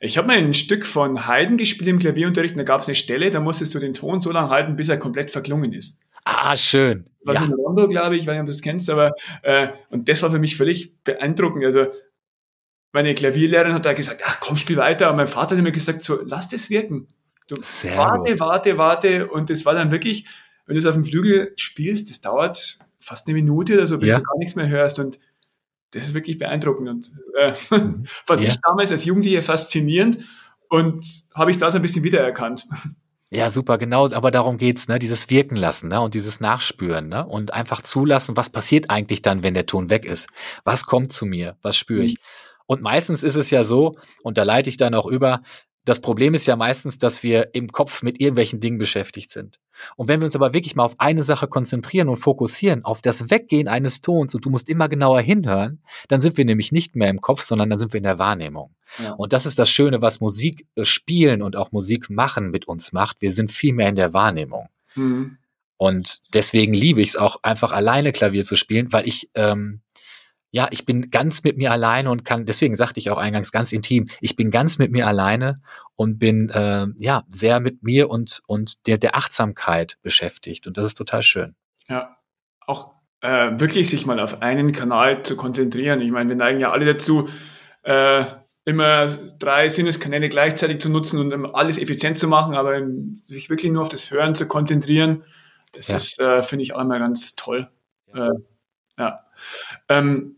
Ich 0.00 0.18
habe 0.18 0.26
mal 0.26 0.36
ein 0.36 0.52
Stück 0.52 0.84
von 0.84 1.28
Haydn 1.28 1.56
gespielt 1.56 1.88
im 1.88 1.98
Klavierunterricht 2.00 2.54
und 2.54 2.58
da 2.58 2.64
gab 2.64 2.80
es 2.80 2.88
eine 2.88 2.96
Stelle, 2.96 3.30
da 3.30 3.40
musstest 3.40 3.74
du 3.74 3.78
den 3.78 3.94
Ton 3.94 4.20
so 4.20 4.32
lange 4.32 4.50
halten, 4.50 4.76
bis 4.76 4.88
er 4.88 4.98
komplett 4.98 5.30
verklungen 5.30 5.72
ist. 5.72 6.00
Ah, 6.24 6.56
schön. 6.56 7.08
Was 7.24 7.38
ja. 7.38 7.46
in 7.46 7.52
Rondo, 7.52 7.88
glaube 7.88 8.16
ich, 8.16 8.26
weiß 8.26 8.32
nicht, 8.32 8.40
ob 8.40 8.46
du 8.46 8.52
das 8.52 8.62
kennst, 8.62 8.90
aber 8.90 9.12
äh, 9.42 9.68
und 9.90 10.08
das 10.08 10.22
war 10.22 10.30
für 10.30 10.38
mich 10.38 10.56
völlig 10.56 11.02
beeindruckend. 11.04 11.64
Also 11.64 11.86
meine 12.92 13.14
Klavierlehrerin 13.14 13.74
hat 13.74 13.86
da 13.86 13.94
gesagt, 13.94 14.22
ach 14.24 14.40
komm, 14.40 14.56
spiel 14.56 14.76
weiter. 14.76 15.10
Und 15.10 15.16
mein 15.16 15.26
Vater 15.26 15.56
hat 15.56 15.62
mir 15.62 15.72
gesagt, 15.72 16.02
so, 16.02 16.20
lass 16.24 16.48
das 16.48 16.70
wirken. 16.70 17.08
Du 17.48 17.56
Sehr 17.60 17.96
warte, 17.96 18.32
gut. 18.32 18.40
warte, 18.40 18.78
warte. 18.78 19.28
Und 19.28 19.50
das 19.50 19.64
war 19.64 19.74
dann 19.74 19.90
wirklich, 19.90 20.26
wenn 20.66 20.74
du 20.74 20.78
es 20.78 20.86
auf 20.86 20.94
dem 20.94 21.04
Flügel 21.04 21.52
spielst, 21.56 22.10
das 22.10 22.20
dauert 22.20 22.78
fast 23.00 23.26
eine 23.26 23.34
Minute 23.34 23.74
oder 23.74 23.86
so, 23.86 23.98
bis 23.98 24.10
ja. 24.10 24.18
du 24.18 24.24
gar 24.24 24.38
nichts 24.38 24.54
mehr 24.54 24.68
hörst. 24.68 24.98
Und 24.98 25.18
das 25.90 26.04
ist 26.04 26.14
wirklich 26.14 26.38
beeindruckend. 26.38 26.88
Und 26.88 27.10
äh, 27.38 27.52
mhm. 27.70 28.04
fand 28.26 28.42
ja. 28.42 28.48
ich 28.48 28.56
damals 28.60 28.92
als 28.92 29.04
Jugendliche 29.04 29.42
faszinierend 29.42 30.18
und 30.68 31.06
habe 31.34 31.50
ich 31.50 31.58
da 31.58 31.70
so 31.70 31.76
ein 31.76 31.82
bisschen 31.82 32.04
wiedererkannt. 32.04 32.66
Ja, 33.30 33.48
super, 33.48 33.78
genau, 33.78 34.12
aber 34.12 34.30
darum 34.30 34.58
geht's, 34.58 34.88
ne? 34.88 34.98
Dieses 34.98 35.30
Wirken 35.30 35.56
lassen, 35.56 35.88
ne? 35.88 36.02
Und 36.02 36.12
dieses 36.12 36.40
Nachspüren, 36.40 37.08
ne? 37.08 37.24
Und 37.26 37.54
einfach 37.54 37.80
zulassen, 37.80 38.36
was 38.36 38.50
passiert 38.50 38.90
eigentlich 38.90 39.22
dann, 39.22 39.42
wenn 39.42 39.54
der 39.54 39.64
Ton 39.64 39.88
weg 39.88 40.04
ist? 40.04 40.28
Was 40.64 40.84
kommt 40.84 41.14
zu 41.14 41.24
mir? 41.24 41.56
Was 41.62 41.78
spüre 41.78 42.04
ich? 42.04 42.16
Mhm. 42.16 42.51
Und 42.72 42.80
meistens 42.80 43.22
ist 43.22 43.34
es 43.34 43.50
ja 43.50 43.64
so, 43.64 43.96
und 44.22 44.38
da 44.38 44.44
leite 44.44 44.70
ich 44.70 44.78
dann 44.78 44.94
auch 44.94 45.04
über, 45.04 45.42
das 45.84 46.00
Problem 46.00 46.32
ist 46.32 46.46
ja 46.46 46.56
meistens, 46.56 46.96
dass 46.96 47.22
wir 47.22 47.54
im 47.54 47.68
Kopf 47.68 48.02
mit 48.02 48.18
irgendwelchen 48.18 48.60
Dingen 48.60 48.78
beschäftigt 48.78 49.30
sind. 49.30 49.60
Und 49.96 50.08
wenn 50.08 50.20
wir 50.20 50.24
uns 50.24 50.36
aber 50.36 50.54
wirklich 50.54 50.74
mal 50.74 50.84
auf 50.84 50.94
eine 50.96 51.22
Sache 51.22 51.48
konzentrieren 51.48 52.08
und 52.08 52.16
fokussieren, 52.16 52.82
auf 52.82 53.02
das 53.02 53.28
Weggehen 53.28 53.68
eines 53.68 54.00
Tons, 54.00 54.34
und 54.34 54.42
du 54.42 54.48
musst 54.48 54.70
immer 54.70 54.88
genauer 54.88 55.20
hinhören, 55.20 55.82
dann 56.08 56.22
sind 56.22 56.38
wir 56.38 56.46
nämlich 56.46 56.72
nicht 56.72 56.96
mehr 56.96 57.10
im 57.10 57.20
Kopf, 57.20 57.42
sondern 57.42 57.68
dann 57.68 57.78
sind 57.78 57.92
wir 57.92 57.98
in 57.98 58.04
der 58.04 58.18
Wahrnehmung. 58.18 58.74
Ja. 59.02 59.12
Und 59.12 59.34
das 59.34 59.44
ist 59.44 59.58
das 59.58 59.68
Schöne, 59.68 60.00
was 60.00 60.20
Musik 60.20 60.66
äh, 60.76 60.86
spielen 60.86 61.42
und 61.42 61.56
auch 61.56 61.72
Musik 61.72 62.08
machen 62.08 62.50
mit 62.50 62.66
uns 62.66 62.94
macht. 62.94 63.20
Wir 63.20 63.32
sind 63.32 63.52
viel 63.52 63.74
mehr 63.74 63.90
in 63.90 63.96
der 63.96 64.14
Wahrnehmung. 64.14 64.70
Mhm. 64.94 65.36
Und 65.76 66.22
deswegen 66.32 66.72
liebe 66.72 67.02
ich 67.02 67.08
es 67.08 67.16
auch 67.16 67.42
einfach 67.42 67.72
alleine 67.72 68.12
Klavier 68.12 68.44
zu 68.44 68.56
spielen, 68.56 68.94
weil 68.94 69.06
ich 69.06 69.28
ähm, 69.34 69.82
ja, 70.52 70.68
ich 70.70 70.84
bin 70.84 71.10
ganz 71.10 71.42
mit 71.44 71.56
mir 71.56 71.72
alleine 71.72 72.10
und 72.10 72.24
kann, 72.24 72.44
deswegen 72.44 72.76
sagte 72.76 73.00
ich 73.00 73.10
auch 73.10 73.16
eingangs 73.16 73.52
ganz 73.52 73.72
intim, 73.72 74.08
ich 74.20 74.36
bin 74.36 74.50
ganz 74.50 74.78
mit 74.78 74.92
mir 74.92 75.06
alleine 75.06 75.62
und 75.96 76.18
bin 76.18 76.50
äh, 76.50 76.86
ja 76.98 77.24
sehr 77.28 77.58
mit 77.58 77.82
mir 77.82 78.10
und, 78.10 78.42
und 78.46 78.86
der, 78.86 78.98
der 78.98 79.16
Achtsamkeit 79.16 79.98
beschäftigt. 80.02 80.66
Und 80.66 80.76
das 80.76 80.86
ist 80.86 80.94
total 80.94 81.22
schön. 81.22 81.56
Ja, 81.88 82.14
auch 82.66 82.94
äh, 83.22 83.58
wirklich 83.58 83.88
sich 83.88 84.04
mal 84.04 84.20
auf 84.20 84.42
einen 84.42 84.72
Kanal 84.72 85.22
zu 85.22 85.36
konzentrieren. 85.36 86.02
Ich 86.02 86.10
meine, 86.10 86.28
wir 86.28 86.36
neigen 86.36 86.60
ja 86.60 86.70
alle 86.70 86.84
dazu, 86.84 87.30
äh, 87.82 88.24
immer 88.64 89.06
drei 89.38 89.70
Sinneskanäle 89.70 90.28
gleichzeitig 90.28 90.80
zu 90.80 90.90
nutzen 90.90 91.32
und 91.32 91.54
alles 91.54 91.78
effizient 91.78 92.18
zu 92.18 92.28
machen, 92.28 92.54
aber 92.54 92.78
sich 93.26 93.48
wirklich 93.48 93.72
nur 93.72 93.82
auf 93.82 93.88
das 93.88 94.10
Hören 94.10 94.34
zu 94.34 94.46
konzentrieren, 94.46 95.24
das 95.72 95.88
ja. 95.88 95.96
ist, 95.96 96.20
äh, 96.20 96.42
finde 96.42 96.64
ich, 96.64 96.74
auch 96.74 96.80
immer 96.82 96.98
ganz 96.98 97.36
toll. 97.36 97.70
Ja. 98.14 98.28
Äh, 98.28 98.34
ja. 98.98 99.24
Ähm, 99.88 100.36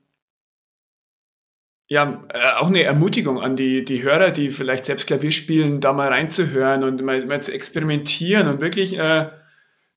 ja, 1.94 2.24
äh, 2.28 2.54
auch 2.58 2.66
eine 2.66 2.82
Ermutigung 2.82 3.40
an 3.40 3.54
die, 3.54 3.84
die 3.84 4.02
Hörer, 4.02 4.30
die 4.30 4.50
vielleicht 4.50 4.84
selbst 4.84 5.06
Klavier 5.06 5.30
spielen, 5.30 5.80
da 5.80 5.92
mal 5.92 6.08
reinzuhören 6.08 6.82
und 6.82 7.00
mal, 7.04 7.24
mal 7.24 7.40
zu 7.40 7.54
experimentieren 7.54 8.48
und 8.48 8.60
wirklich 8.60 8.98
äh, 8.98 9.28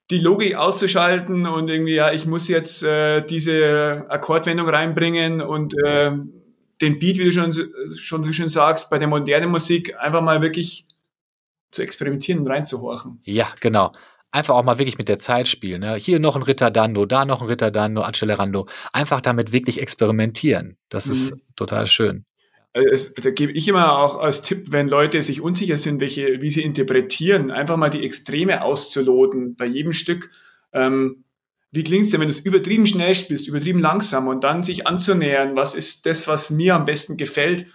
die 0.08 0.20
Logik 0.20 0.54
auszuschalten 0.54 1.48
und 1.48 1.68
irgendwie, 1.68 1.96
ja, 1.96 2.12
ich 2.12 2.24
muss 2.24 2.46
jetzt 2.46 2.84
äh, 2.84 3.26
diese 3.26 4.06
Akkordwendung 4.08 4.68
reinbringen 4.68 5.42
und 5.42 5.74
äh, 5.84 6.12
den 6.80 7.00
Beat, 7.00 7.18
wie 7.18 7.24
du 7.24 7.32
schon, 7.32 7.52
schon 7.96 8.22
so 8.22 8.32
schön 8.32 8.48
sagst, 8.48 8.90
bei 8.90 8.98
der 8.98 9.08
modernen 9.08 9.50
Musik 9.50 9.96
einfach 9.98 10.22
mal 10.22 10.40
wirklich 10.40 10.86
zu 11.72 11.82
experimentieren 11.82 12.42
und 12.42 12.46
reinzuhorchen. 12.46 13.20
Ja, 13.24 13.48
genau 13.58 13.90
einfach 14.30 14.54
auch 14.54 14.64
mal 14.64 14.78
wirklich 14.78 14.98
mit 14.98 15.08
der 15.08 15.18
Zeit 15.18 15.48
spielen. 15.48 15.80
Ne? 15.80 15.96
Hier 15.96 16.20
noch 16.20 16.36
ein 16.36 16.42
Ritterdando, 16.42 17.06
da 17.06 17.24
noch 17.24 17.42
ein 17.42 17.48
Ritterdando, 17.48 18.02
Accelerando. 18.02 18.68
Einfach 18.92 19.20
damit 19.20 19.52
wirklich 19.52 19.80
experimentieren. 19.80 20.76
Das 20.88 21.06
mhm. 21.06 21.12
ist 21.12 21.50
total 21.56 21.86
schön. 21.86 22.24
Also 22.74 22.88
es, 22.90 23.14
da 23.14 23.30
gebe 23.30 23.52
ich 23.52 23.66
immer 23.66 23.98
auch 23.98 24.18
als 24.18 24.42
Tipp, 24.42 24.66
wenn 24.70 24.88
Leute 24.88 25.22
sich 25.22 25.40
unsicher 25.40 25.76
sind, 25.76 26.00
welche, 26.00 26.42
wie 26.42 26.50
sie 26.50 26.62
interpretieren, 26.62 27.50
einfach 27.50 27.76
mal 27.76 27.88
die 27.88 28.04
Extreme 28.04 28.62
auszuloten 28.62 29.56
bei 29.56 29.64
jedem 29.64 29.92
Stück. 29.92 30.30
Ähm, 30.72 31.24
wie 31.70 31.82
klingt 31.82 32.04
es 32.04 32.10
denn, 32.10 32.20
wenn 32.20 32.28
du 32.28 32.32
es 32.32 32.38
übertrieben 32.38 32.86
schnell 32.86 33.14
spielst, 33.14 33.48
übertrieben 33.48 33.80
langsam 33.80 34.26
und 34.28 34.44
dann 34.44 34.62
sich 34.62 34.86
anzunähern, 34.86 35.56
was 35.56 35.74
ist 35.74 36.06
das, 36.06 36.28
was 36.28 36.50
mir 36.50 36.74
am 36.74 36.84
besten 36.84 37.16
gefällt? 37.16 37.66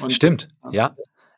Und, 0.00 0.12
Stimmt, 0.12 0.48
ja. 0.70 0.96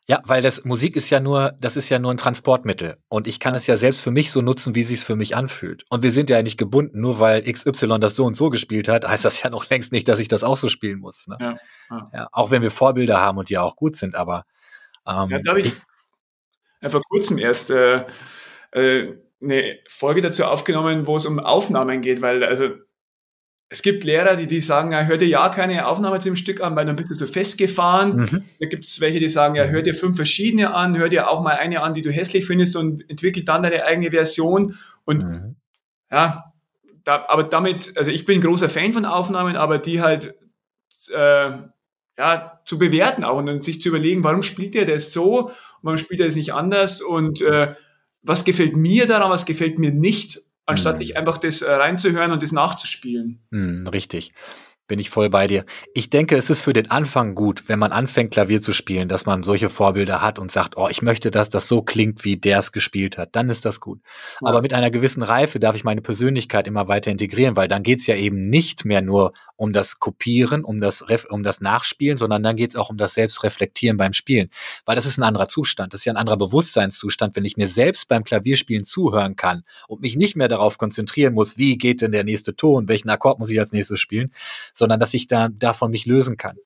Ja, 0.09 0.23
weil 0.25 0.41
das 0.41 0.65
Musik 0.65 0.95
ist 0.95 1.11
ja 1.11 1.19
nur, 1.19 1.53
das 1.59 1.77
ist 1.77 1.87
ja 1.89 1.99
nur 1.99 2.09
ein 2.09 2.17
Transportmittel. 2.17 2.97
Und 3.09 3.27
ich 3.27 3.39
kann 3.39 3.53
es 3.53 3.67
ja 3.67 3.77
selbst 3.77 4.01
für 4.01 4.09
mich 4.09 4.31
so 4.31 4.41
nutzen, 4.41 4.73
wie 4.73 4.81
es 4.81 5.03
für 5.03 5.15
mich 5.15 5.35
anfühlt. 5.35 5.85
Und 5.89 6.01
wir 6.01 6.11
sind 6.11 6.31
ja 6.31 6.41
nicht 6.41 6.57
gebunden, 6.57 6.99
nur 6.99 7.19
weil 7.19 7.43
XY 7.43 7.99
das 7.99 8.15
so 8.15 8.25
und 8.25 8.35
so 8.35 8.49
gespielt 8.49 8.87
hat, 8.87 9.07
heißt 9.07 9.23
das 9.23 9.43
ja 9.43 9.51
noch 9.51 9.69
längst 9.69 9.91
nicht, 9.91 10.07
dass 10.07 10.17
ich 10.17 10.27
das 10.27 10.43
auch 10.43 10.57
so 10.57 10.67
spielen 10.67 10.97
muss. 10.97 11.27
Ne? 11.27 11.37
Ja, 11.39 11.57
ja. 11.91 12.11
ja, 12.11 12.29
auch 12.31 12.49
wenn 12.49 12.63
wir 12.63 12.71
Vorbilder 12.71 13.19
haben 13.19 13.37
und 13.37 13.49
die 13.49 13.59
auch 13.59 13.75
gut 13.75 13.95
sind, 13.95 14.15
aber 14.15 14.45
ähm, 15.05 15.29
ja, 15.29 15.37
da 15.43 15.51
habe 15.51 15.61
ich, 15.61 15.75
ich 16.81 16.91
vor 16.91 17.03
kurzem 17.07 17.37
erst 17.37 17.69
äh, 17.69 18.03
äh, 18.71 19.13
eine 19.43 19.75
Folge 19.87 20.21
dazu 20.21 20.45
aufgenommen, 20.45 21.05
wo 21.05 21.17
es 21.17 21.27
um 21.27 21.39
Aufnahmen 21.39 22.01
geht, 22.01 22.21
weil 22.21 22.43
also 22.43 22.69
es 23.71 23.83
gibt 23.83 24.03
Lehrer, 24.03 24.35
die, 24.35 24.47
die 24.47 24.61
sagen, 24.61 24.91
ja, 24.91 25.03
hör 25.03 25.17
dir 25.17 25.27
ja 25.27 25.47
keine 25.49 25.87
Aufnahme 25.87 26.17
zu 26.17 26.29
dem 26.29 26.35
Stück 26.35 26.59
an, 26.61 26.75
weil 26.75 26.85
dann 26.85 26.95
bist 26.95 27.11
du 27.11 27.13
so 27.13 27.27
festgefahren. 27.27 28.15
Mhm. 28.17 28.43
Da 28.59 28.65
gibt 28.65 28.85
es 28.85 28.99
welche, 28.99 29.19
die 29.19 29.29
sagen, 29.29 29.53
ja, 29.53 29.65
hör 29.65 29.83
dir 29.83 29.93
fünf 29.93 30.15
verschiedene 30.15 30.73
an, 30.73 30.97
hör 30.97 31.07
dir 31.07 31.29
auch 31.29 31.43
mal 31.43 31.55
eine 31.55 31.83
an, 31.83 31.93
die 31.93 32.01
du 32.01 32.11
hässlich 32.11 32.45
findest 32.47 32.75
und 32.75 33.07
entwickel 33.09 33.43
dann 33.43 33.61
deine 33.61 33.85
eigene 33.85 34.09
Version. 34.09 34.75
Und 35.05 35.23
mhm. 35.23 35.55
ja, 36.09 36.51
da, 37.03 37.25
aber 37.27 37.43
damit, 37.43 37.95
also 37.95 38.09
ich 38.09 38.25
bin 38.25 38.39
ein 38.39 38.41
großer 38.41 38.69
Fan 38.69 38.91
von 38.91 39.05
Aufnahmen, 39.05 39.55
aber 39.55 39.77
die 39.77 40.01
halt 40.01 40.33
äh, 41.13 41.51
ja, 42.17 42.61
zu 42.65 42.79
bewerten 42.79 43.23
auch 43.23 43.37
und 43.37 43.63
sich 43.63 43.81
zu 43.81 43.89
überlegen, 43.89 44.23
warum 44.23 44.41
spielt 44.41 44.73
der 44.73 44.85
das 44.85 45.13
so 45.13 45.47
und 45.47 45.53
warum 45.83 45.97
spielt 45.97 46.19
er 46.21 46.25
das 46.25 46.35
nicht 46.35 46.53
anders 46.53 47.01
und 47.01 47.41
äh, 47.41 47.75
was 48.23 48.45
gefällt 48.45 48.75
mir 48.75 49.05
daran, 49.05 49.29
was 49.29 49.45
gefällt 49.45 49.77
mir 49.77 49.91
nicht 49.91 50.41
anstatt 50.69 50.95
mhm. 50.95 50.99
sich 50.99 51.17
einfach 51.17 51.37
das 51.37 51.61
äh, 51.61 51.71
reinzuhören 51.71 52.31
und 52.31 52.43
das 52.43 52.51
nachzuspielen. 52.51 53.39
Mhm, 53.49 53.87
richtig. 53.87 54.31
Bin 54.89 54.99
ich 54.99 55.09
voll 55.09 55.29
bei 55.29 55.47
dir. 55.47 55.63
Ich 55.93 56.09
denke, 56.09 56.35
es 56.35 56.49
ist 56.49 56.61
für 56.61 56.73
den 56.73 56.91
Anfang 56.91 57.35
gut, 57.35 57.63
wenn 57.67 57.79
man 57.79 57.93
anfängt, 57.93 58.31
Klavier 58.31 58.59
zu 58.59 58.73
spielen, 58.73 59.07
dass 59.07 59.25
man 59.25 59.43
solche 59.43 59.69
Vorbilder 59.69 60.21
hat 60.21 60.37
und 60.37 60.51
sagt, 60.51 60.75
oh, 60.75 60.89
ich 60.89 61.01
möchte, 61.01 61.31
dass 61.31 61.49
das 61.49 61.69
so 61.69 61.81
klingt, 61.81 62.25
wie 62.25 62.35
der 62.35 62.59
es 62.59 62.73
gespielt 62.73 63.17
hat. 63.17 63.35
Dann 63.35 63.49
ist 63.49 63.63
das 63.63 63.79
gut. 63.79 64.01
Ja. 64.41 64.49
Aber 64.49 64.61
mit 64.61 64.73
einer 64.73 64.91
gewissen 64.91 65.23
Reife 65.23 65.59
darf 65.59 65.75
ich 65.75 65.85
meine 65.85 66.01
Persönlichkeit 66.01 66.67
immer 66.67 66.89
weiter 66.89 67.11
integrieren, 67.11 67.55
weil 67.55 67.69
dann 67.69 67.83
geht's 67.83 68.07
ja 68.07 68.15
eben 68.15 68.49
nicht 68.49 68.83
mehr 68.83 69.01
nur 69.01 69.31
um 69.55 69.71
das 69.73 69.99
Kopieren, 69.99 70.63
um 70.63 70.81
das, 70.81 71.05
um 71.29 71.43
das 71.43 71.61
Nachspielen, 71.61 72.17
sondern 72.17 72.41
dann 72.41 72.55
geht's 72.55 72.75
auch 72.75 72.89
um 72.89 72.97
das 72.97 73.13
Selbstreflektieren 73.13 73.97
beim 73.97 74.13
Spielen. 74.13 74.49
Weil 74.85 74.95
das 74.95 75.05
ist 75.05 75.17
ein 75.17 75.23
anderer 75.23 75.47
Zustand. 75.47 75.93
Das 75.93 76.01
ist 76.01 76.05
ja 76.05 76.13
ein 76.13 76.17
anderer 76.17 76.37
Bewusstseinszustand, 76.37 77.35
wenn 77.35 77.45
ich 77.45 77.57
mir 77.57 77.67
selbst 77.67 78.07
beim 78.07 78.23
Klavierspielen 78.23 78.85
zuhören 78.85 79.35
kann 79.35 79.63
und 79.87 80.01
mich 80.01 80.15
nicht 80.15 80.35
mehr 80.35 80.47
darauf 80.47 80.77
konzentrieren 80.77 81.33
muss, 81.33 81.57
wie 81.57 81.77
geht 81.77 82.01
denn 82.01 82.11
der 82.11 82.23
nächste 82.23 82.55
Ton, 82.55 82.87
welchen 82.87 83.09
Akkord 83.09 83.37
muss 83.37 83.51
ich 83.51 83.59
als 83.59 83.71
nächstes 83.71 83.99
spielen, 83.99 84.31
sondern 84.79 84.99
dass 84.99 85.13
ich 85.13 85.27
da 85.27 85.49
davon 85.49 85.91
mich 85.91 86.07
lösen 86.07 86.37
kann. 86.37 86.57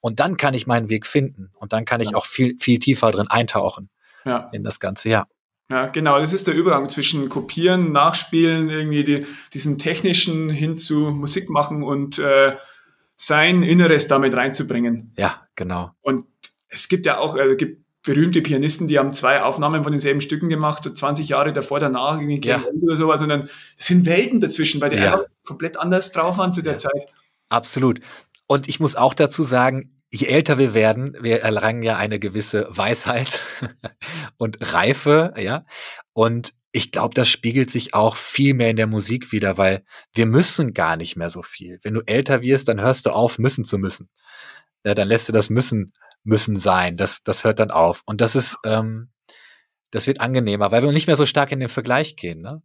Und 0.00 0.18
dann 0.18 0.36
kann 0.36 0.54
ich 0.54 0.66
meinen 0.66 0.90
Weg 0.90 1.06
finden 1.06 1.50
und 1.54 1.72
dann 1.72 1.84
kann 1.84 2.00
ich 2.00 2.10
ja. 2.10 2.16
auch 2.16 2.26
viel, 2.26 2.56
viel 2.58 2.78
tiefer 2.78 3.12
drin 3.12 3.28
eintauchen 3.28 3.90
ja. 4.24 4.48
in 4.52 4.64
das 4.64 4.80
ganze, 4.80 5.08
ja. 5.08 5.26
Ja, 5.70 5.86
genau, 5.86 6.18
das 6.18 6.32
ist 6.32 6.46
der 6.46 6.54
Übergang 6.54 6.88
zwischen 6.88 7.28
Kopieren, 7.28 7.92
Nachspielen, 7.92 8.70
irgendwie 8.70 9.04
die, 9.04 9.26
diesen 9.52 9.76
technischen 9.76 10.48
hin 10.48 10.78
zu 10.78 11.10
Musik 11.10 11.50
machen 11.50 11.82
und 11.82 12.18
äh, 12.18 12.56
sein 13.16 13.62
Inneres 13.62 14.06
damit 14.06 14.34
reinzubringen. 14.34 15.12
Ja, 15.18 15.46
genau. 15.56 15.90
Und 16.00 16.24
es 16.68 16.88
gibt 16.88 17.04
ja 17.04 17.18
auch, 17.18 17.36
äh, 17.36 17.54
gibt 17.56 17.84
berühmte 18.02 18.40
Pianisten, 18.40 18.88
die 18.88 18.98
haben 18.98 19.12
zwei 19.12 19.42
Aufnahmen 19.42 19.82
von 19.82 19.92
denselben 19.92 20.22
Stücken 20.22 20.48
gemacht, 20.48 20.90
20 20.90 21.28
Jahre 21.28 21.52
davor, 21.52 21.80
danach, 21.80 22.18
irgendwie 22.18 22.40
ja. 22.48 22.62
oder 22.80 22.96
sowas, 22.96 23.20
und 23.20 23.28
dann 23.28 23.50
sind 23.76 24.06
Welten 24.06 24.40
dazwischen, 24.40 24.80
weil 24.80 24.88
die 24.88 24.96
ja. 24.96 25.20
komplett 25.44 25.76
anders 25.76 26.12
drauf 26.12 26.38
waren 26.38 26.54
zu 26.54 26.62
der 26.62 26.72
ja. 26.72 26.78
Zeit. 26.78 27.06
Absolut. 27.48 28.00
Und 28.46 28.68
ich 28.68 28.80
muss 28.80 28.96
auch 28.96 29.14
dazu 29.14 29.42
sagen, 29.42 30.02
je 30.10 30.26
älter 30.26 30.58
wir 30.58 30.74
werden, 30.74 31.16
wir 31.20 31.42
erlangen 31.42 31.82
ja 31.82 31.96
eine 31.96 32.18
gewisse 32.18 32.66
Weisheit 32.70 33.42
und 34.38 34.58
Reife, 34.72 35.34
ja. 35.36 35.62
Und 36.12 36.54
ich 36.72 36.92
glaube, 36.92 37.14
das 37.14 37.28
spiegelt 37.28 37.70
sich 37.70 37.94
auch 37.94 38.16
viel 38.16 38.54
mehr 38.54 38.70
in 38.70 38.76
der 38.76 38.86
Musik 38.86 39.32
wieder, 39.32 39.58
weil 39.58 39.84
wir 40.12 40.26
müssen 40.26 40.74
gar 40.74 40.96
nicht 40.96 41.16
mehr 41.16 41.30
so 41.30 41.42
viel. 41.42 41.78
Wenn 41.82 41.94
du 41.94 42.02
älter 42.06 42.42
wirst, 42.42 42.68
dann 42.68 42.80
hörst 42.80 43.06
du 43.06 43.10
auf, 43.10 43.38
müssen 43.38 43.64
zu 43.64 43.78
müssen. 43.78 44.10
Ja, 44.84 44.94
dann 44.94 45.08
lässt 45.08 45.28
du 45.28 45.32
das 45.32 45.50
müssen, 45.50 45.92
müssen 46.24 46.56
sein. 46.56 46.96
Das, 46.96 47.22
das 47.22 47.44
hört 47.44 47.58
dann 47.58 47.70
auf. 47.70 48.02
Und 48.04 48.20
das 48.20 48.36
ist, 48.36 48.58
ähm, 48.64 49.10
das 49.90 50.06
wird 50.06 50.20
angenehmer, 50.20 50.70
weil 50.70 50.82
wir 50.82 50.92
nicht 50.92 51.06
mehr 51.06 51.16
so 51.16 51.26
stark 51.26 51.52
in 51.52 51.60
den 51.60 51.68
Vergleich 51.68 52.16
gehen, 52.16 52.40
ne? 52.40 52.62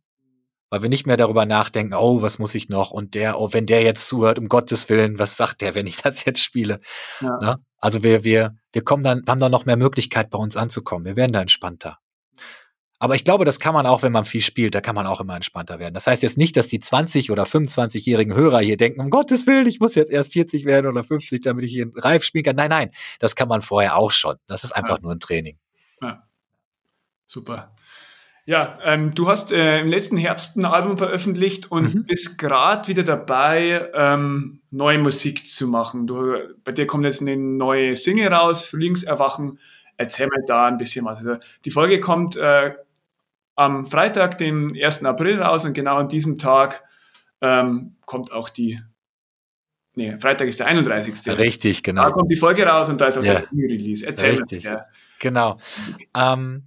Weil 0.74 0.82
wir 0.82 0.90
nicht 0.90 1.06
mehr 1.06 1.18
darüber 1.18 1.46
nachdenken, 1.46 1.94
oh, 1.94 2.24
was 2.24 2.40
muss 2.40 2.56
ich 2.56 2.68
noch? 2.68 2.90
Und 2.90 3.14
der, 3.14 3.40
oh, 3.40 3.54
wenn 3.54 3.68
der 3.68 3.84
jetzt 3.84 4.08
zuhört, 4.08 4.40
um 4.40 4.50
Gottes 4.50 4.90
Willen, 4.90 5.20
was 5.20 5.38
sagt 5.38 5.62
der, 5.62 5.76
wenn 5.76 5.86
ich 5.86 5.98
das 6.02 6.26
jetzt 6.26 6.40
spiele? 6.40 6.80
Ja. 7.22 7.38
Ne? 7.40 7.56
Also 7.78 8.02
wir, 8.02 8.24
wir, 8.24 8.56
wir 8.72 8.84
kommen 8.84 9.04
dann, 9.04 9.22
haben 9.28 9.40
dann 9.40 9.52
noch 9.52 9.66
mehr 9.66 9.78
Möglichkeit, 9.78 10.32
bei 10.32 10.40
uns 10.40 10.58
anzukommen. 10.58 11.06
Wir 11.06 11.16
werden 11.16 11.32
da 11.32 11.42
entspannter. 11.42 12.00
Aber 12.98 13.14
ich 13.14 13.24
glaube, 13.24 13.46
das 13.46 13.60
kann 13.60 13.76
man 13.76 13.86
auch, 13.86 14.02
wenn 14.02 14.12
man 14.12 14.26
viel 14.26 14.42
spielt, 14.42 14.74
da 14.74 14.82
kann 14.82 14.96
man 14.96 15.06
auch 15.06 15.22
immer 15.22 15.36
entspannter 15.36 15.78
werden. 15.78 15.94
Das 15.94 16.08
heißt 16.08 16.24
jetzt 16.24 16.40
nicht, 16.40 16.58
dass 16.58 16.70
die 16.70 16.80
20 16.80 17.30
oder 17.30 17.44
25-jährigen 17.44 18.34
Hörer 18.34 18.62
hier 18.62 18.78
denken, 18.78 19.00
um 19.00 19.12
Gottes 19.12 19.46
Willen, 19.46 19.68
ich 19.68 19.80
muss 19.80 19.94
jetzt 19.94 20.10
erst 20.10 20.34
40 20.34 20.66
werden 20.66 20.88
oder 20.88 21.04
50, 21.04 21.40
damit 21.42 21.66
ich 21.66 21.72
hier 21.72 21.92
reif 21.98 22.24
spielen 22.24 22.46
kann. 22.46 22.56
Nein, 22.56 22.72
nein, 22.72 22.90
das 23.20 23.36
kann 23.36 23.48
man 23.48 23.62
vorher 23.62 23.96
auch 23.96 24.10
schon. 24.10 24.38
Das 24.48 24.64
ist 24.64 24.72
einfach 24.72 24.98
ja. 24.98 25.04
nur 25.04 25.12
ein 25.12 25.20
Training. 25.20 25.60
Ja. 26.02 26.24
Super. 27.28 27.76
Ja, 28.46 28.78
ähm, 28.84 29.12
du 29.12 29.30
hast 29.30 29.54
äh, 29.54 29.80
im 29.80 29.88
letzten 29.88 30.18
Herbst 30.18 30.58
ein 30.58 30.66
Album 30.66 30.98
veröffentlicht 30.98 31.72
und 31.72 31.96
mhm. 31.96 32.04
bist 32.04 32.38
gerade 32.38 32.88
wieder 32.90 33.04
dabei, 33.04 33.90
ähm, 33.94 34.62
neue 34.70 35.00
Musik 35.00 35.46
zu 35.46 35.68
machen. 35.68 36.08
Du, 36.08 36.36
bei 36.64 36.74
dir 36.74 36.86
kommt 36.86 37.06
jetzt 37.06 37.22
eine 37.22 37.38
neue 37.38 37.96
Single 37.96 38.34
raus, 38.34 38.66
Frühlingserwachen. 38.66 39.60
Erzähl 39.96 40.28
mal 40.28 40.44
da 40.46 40.68
ein 40.68 40.78
bisschen 40.78 41.06
was. 41.06 41.20
Also, 41.20 41.38
die 41.64 41.72
Folge 41.72 42.02
kommt 42.02 42.36
äh, 42.36 42.74
am 43.56 43.86
Freitag, 43.86 44.38
dem 44.40 44.74
1. 44.76 45.06
April 45.06 45.42
raus 45.42 45.64
und 45.64 45.74
genau 45.74 45.96
an 45.96 46.10
diesem 46.10 46.38
Tag 46.38 46.84
ähm, 47.40 47.96
kommt 48.06 48.34
auch 48.34 48.50
die 48.50 48.80
Nee, 49.96 50.18
Freitag 50.18 50.48
ist 50.48 50.60
der 50.60 50.66
31. 50.68 51.38
Richtig, 51.38 51.84
genau. 51.84 52.06
Da 52.06 52.12
kommt 52.12 52.32
die 52.32 52.36
Folge 52.36 52.66
raus 52.66 52.90
und 52.90 53.00
da 53.00 53.06
ist 53.06 53.18
auch 53.18 53.24
ja. 53.24 53.34
das 53.34 53.48
Release. 53.52 54.04
Erzähl 54.04 54.32
Richtig. 54.32 54.66
mal. 54.66 54.74
Ja. 54.74 54.82
Genau. 55.20 55.58
Ähm, 56.16 56.64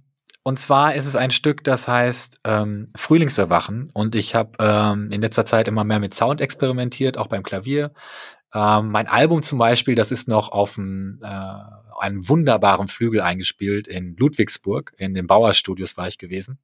und 0.47 0.59
zwar 0.59 0.95
ist 0.95 1.05
es 1.05 1.17
ein 1.17 1.31
Stück, 1.31 1.65
das 1.65 1.89
heißt 1.89 2.39
ähm, 2.45 2.87
Frühlingserwachen. 2.95 3.89
Und 3.93 4.15
ich 4.15 4.33
habe 4.33 4.51
ähm, 4.59 5.11
in 5.11 5.19
letzter 5.19 5.43
Zeit 5.43 5.67
immer 5.67 5.83
mehr 5.83 5.99
mit 5.99 6.13
Sound 6.13 6.39
experimentiert, 6.39 7.17
auch 7.17 7.27
beim 7.27 7.43
Klavier. 7.43 7.91
Ähm, 8.53 8.87
mein 8.87 9.07
Album 9.07 9.43
zum 9.43 9.59
Beispiel, 9.59 9.93
das 9.93 10.09
ist 10.09 10.29
noch 10.29 10.47
auf 10.53 10.77
einem, 10.77 11.19
äh, 11.21 11.99
einem 11.99 12.29
wunderbaren 12.29 12.87
Flügel 12.87 13.19
eingespielt 13.19 13.89
in 13.89 14.15
Ludwigsburg. 14.15 14.93
In 14.95 15.13
den 15.13 15.27
Bauerstudios 15.27 15.97
war 15.97 16.07
ich 16.07 16.17
gewesen. 16.17 16.59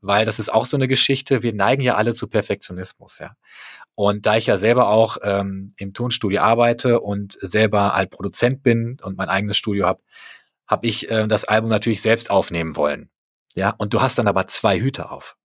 Weil 0.00 0.24
das 0.24 0.38
ist 0.38 0.48
auch 0.48 0.64
so 0.64 0.78
eine 0.78 0.88
Geschichte. 0.88 1.42
Wir 1.42 1.52
neigen 1.52 1.82
ja 1.82 1.96
alle 1.96 2.14
zu 2.14 2.28
Perfektionismus, 2.28 3.18
ja. 3.18 3.36
Und 3.94 4.24
da 4.24 4.38
ich 4.38 4.46
ja 4.46 4.56
selber 4.56 4.88
auch 4.88 5.18
ähm, 5.22 5.74
im 5.76 5.92
Tonstudio 5.92 6.40
arbeite 6.40 7.00
und 7.00 7.36
selber 7.42 7.92
als 7.92 8.08
Produzent 8.08 8.62
bin 8.62 8.96
und 9.02 9.18
mein 9.18 9.28
eigenes 9.28 9.58
Studio 9.58 9.86
habe, 9.86 10.00
habe 10.66 10.86
ich 10.86 11.10
äh, 11.10 11.28
das 11.28 11.44
Album 11.44 11.68
natürlich 11.68 12.00
selbst 12.00 12.30
aufnehmen 12.30 12.74
wollen. 12.76 13.10
Ja, 13.58 13.74
und 13.76 13.92
du 13.92 14.00
hast 14.00 14.16
dann 14.20 14.28
aber 14.28 14.46
zwei 14.46 14.78
Hüte 14.78 15.10
auf. 15.10 15.36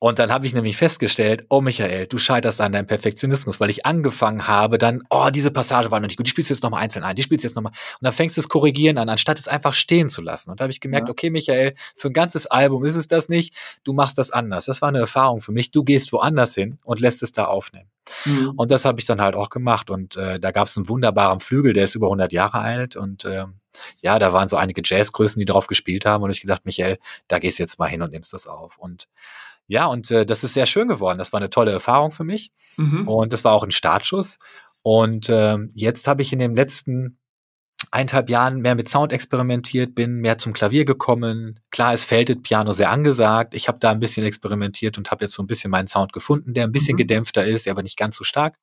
Und 0.00 0.18
dann 0.18 0.32
habe 0.32 0.46
ich 0.46 0.54
nämlich 0.54 0.78
festgestellt, 0.78 1.44
oh 1.50 1.60
Michael, 1.60 2.06
du 2.06 2.16
scheiterst 2.16 2.62
an 2.62 2.72
deinem 2.72 2.86
Perfektionismus, 2.86 3.60
weil 3.60 3.68
ich 3.68 3.84
angefangen 3.84 4.48
habe, 4.48 4.78
dann, 4.78 5.02
oh, 5.10 5.28
diese 5.30 5.50
Passage 5.50 5.90
war 5.90 6.00
noch 6.00 6.08
nicht 6.08 6.16
gut, 6.16 6.26
die 6.26 6.30
spielst 6.30 6.48
du 6.48 6.54
jetzt 6.54 6.62
nochmal 6.62 6.82
einzeln 6.82 7.04
ein, 7.04 7.14
die 7.16 7.22
spielst 7.22 7.44
du 7.44 7.48
jetzt 7.48 7.54
nochmal. 7.54 7.72
Und 7.72 8.04
dann 8.04 8.14
fängst 8.14 8.38
du 8.38 8.40
das 8.40 8.48
Korrigieren 8.48 8.96
an, 8.96 9.10
anstatt 9.10 9.38
es 9.38 9.46
einfach 9.46 9.74
stehen 9.74 10.08
zu 10.08 10.22
lassen. 10.22 10.50
Und 10.50 10.58
da 10.58 10.64
habe 10.64 10.72
ich 10.72 10.80
gemerkt, 10.80 11.08
ja. 11.08 11.12
okay, 11.12 11.28
Michael, 11.28 11.74
für 11.96 12.08
ein 12.08 12.14
ganzes 12.14 12.46
Album 12.46 12.86
ist 12.86 12.96
es 12.96 13.08
das 13.08 13.28
nicht, 13.28 13.54
du 13.84 13.92
machst 13.92 14.16
das 14.16 14.30
anders. 14.30 14.64
Das 14.64 14.80
war 14.80 14.88
eine 14.88 15.00
Erfahrung 15.00 15.42
für 15.42 15.52
mich. 15.52 15.70
Du 15.70 15.84
gehst 15.84 16.12
woanders 16.14 16.54
hin 16.54 16.78
und 16.82 16.98
lässt 16.98 17.22
es 17.22 17.32
da 17.32 17.44
aufnehmen. 17.44 17.90
Mhm. 18.24 18.54
Und 18.56 18.70
das 18.70 18.86
habe 18.86 19.00
ich 19.00 19.06
dann 19.06 19.20
halt 19.20 19.34
auch 19.34 19.50
gemacht. 19.50 19.90
Und 19.90 20.16
äh, 20.16 20.40
da 20.40 20.50
gab 20.50 20.68
es 20.68 20.78
einen 20.78 20.88
wunderbaren 20.88 21.40
Flügel, 21.40 21.74
der 21.74 21.84
ist 21.84 21.94
über 21.94 22.06
100 22.06 22.32
Jahre 22.32 22.60
alt. 22.60 22.96
Und 22.96 23.26
äh, 23.26 23.44
ja, 24.00 24.18
da 24.18 24.32
waren 24.32 24.48
so 24.48 24.56
einige 24.56 24.80
Jazzgrößen, 24.82 25.38
die 25.38 25.44
drauf 25.44 25.66
gespielt 25.66 26.06
haben. 26.06 26.24
Und 26.24 26.30
ich 26.30 26.40
gedacht, 26.40 26.64
Michael, 26.64 26.98
da 27.28 27.38
gehst 27.38 27.58
du 27.58 27.64
jetzt 27.64 27.78
mal 27.78 27.86
hin 27.86 28.00
und 28.00 28.12
nimmst 28.12 28.32
das 28.32 28.46
auf. 28.46 28.78
Und 28.78 29.08
ja, 29.70 29.86
und 29.86 30.10
äh, 30.10 30.26
das 30.26 30.42
ist 30.42 30.54
sehr 30.54 30.66
schön 30.66 30.88
geworden. 30.88 31.16
Das 31.16 31.32
war 31.32 31.38
eine 31.38 31.48
tolle 31.48 31.70
Erfahrung 31.70 32.10
für 32.10 32.24
mich. 32.24 32.50
Mhm. 32.76 33.06
Und 33.06 33.32
das 33.32 33.44
war 33.44 33.52
auch 33.52 33.62
ein 33.62 33.70
Startschuss. 33.70 34.40
Und 34.82 35.28
äh, 35.28 35.58
jetzt 35.74 36.08
habe 36.08 36.22
ich 36.22 36.32
in 36.32 36.40
den 36.40 36.56
letzten 36.56 37.20
eineinhalb 37.92 38.30
Jahren 38.30 38.62
mehr 38.62 38.74
mit 38.74 38.88
Sound 38.88 39.12
experimentiert, 39.12 39.94
bin 39.94 40.16
mehr 40.16 40.38
zum 40.38 40.54
Klavier 40.54 40.84
gekommen. 40.84 41.60
Klar, 41.70 41.94
es 41.94 42.04
Felted 42.04 42.42
Piano 42.42 42.72
sehr 42.72 42.90
angesagt. 42.90 43.54
Ich 43.54 43.68
habe 43.68 43.78
da 43.78 43.92
ein 43.92 44.00
bisschen 44.00 44.26
experimentiert 44.26 44.98
und 44.98 45.12
habe 45.12 45.26
jetzt 45.26 45.34
so 45.34 45.42
ein 45.42 45.46
bisschen 45.46 45.70
meinen 45.70 45.86
Sound 45.86 46.12
gefunden, 46.12 46.52
der 46.52 46.64
ein 46.64 46.72
bisschen 46.72 46.94
mhm. 46.94 47.02
gedämpfter 47.02 47.44
ist, 47.44 47.68
aber 47.68 47.84
nicht 47.84 47.96
ganz 47.96 48.16
so 48.16 48.24
stark. 48.24 48.56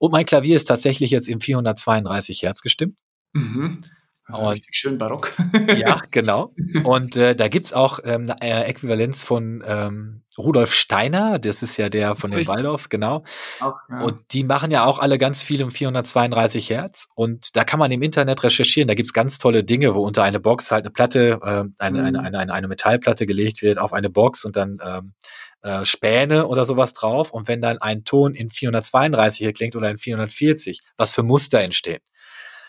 Und 0.00 0.10
mein 0.10 0.26
Klavier 0.26 0.56
ist 0.56 0.64
tatsächlich 0.64 1.12
jetzt 1.12 1.28
im 1.28 1.40
432 1.40 2.42
Hertz 2.42 2.62
gestimmt. 2.62 2.96
Mhm. 3.32 3.84
Also 4.26 4.42
und, 4.42 4.48
richtig 4.48 4.74
schön 4.74 4.98
barock. 4.98 5.32
ja, 5.76 6.00
genau. 6.10 6.52
Und 6.84 7.16
äh, 7.16 7.36
da 7.36 7.48
gibt's 7.48 7.72
auch 7.72 8.00
ähm, 8.04 8.32
eine 8.40 8.64
äh, 8.64 8.68
Äquivalenz 8.68 9.22
von 9.22 9.62
ähm, 9.66 10.22
Rudolf 10.38 10.74
Steiner, 10.74 11.38
das 11.38 11.62
ist 11.62 11.76
ja 11.76 11.88
der 11.88 12.14
von 12.14 12.30
dem 12.30 12.46
Waldorf, 12.46 12.88
genau. 12.88 13.24
Auch, 13.60 13.74
ja. 13.88 14.02
Und 14.02 14.20
die 14.32 14.44
machen 14.44 14.70
ja 14.70 14.84
auch 14.84 14.98
alle 14.98 15.18
ganz 15.18 15.42
viel 15.42 15.62
um 15.62 15.70
432 15.70 16.68
Hertz. 16.70 17.08
Und 17.14 17.56
da 17.56 17.64
kann 17.64 17.78
man 17.78 17.90
im 17.90 18.02
Internet 18.02 18.42
recherchieren. 18.42 18.88
Da 18.88 18.94
gibt's 18.94 19.12
ganz 19.12 19.38
tolle 19.38 19.64
Dinge, 19.64 19.94
wo 19.94 20.02
unter 20.02 20.22
eine 20.22 20.40
Box 20.40 20.70
halt 20.70 20.84
eine 20.84 20.90
Platte, 20.90 21.38
äh, 21.42 21.64
eine, 21.78 22.00
mhm. 22.00 22.04
eine, 22.04 22.20
eine, 22.20 22.38
eine, 22.38 22.52
eine 22.52 22.68
Metallplatte 22.68 23.26
gelegt 23.26 23.62
wird 23.62 23.78
auf 23.78 23.92
eine 23.92 24.10
Box 24.10 24.44
und 24.44 24.56
dann 24.56 24.78
ähm, 24.84 25.14
äh, 25.62 25.84
Späne 25.84 26.46
oder 26.48 26.66
sowas 26.66 26.92
drauf. 26.92 27.30
Und 27.30 27.48
wenn 27.48 27.62
dann 27.62 27.78
ein 27.78 28.04
Ton 28.04 28.34
in 28.34 28.50
432 28.50 29.54
klingt 29.54 29.76
oder 29.76 29.90
in 29.90 29.98
440, 29.98 30.80
was 30.96 31.14
für 31.14 31.22
Muster 31.22 31.60
entstehen. 31.60 32.00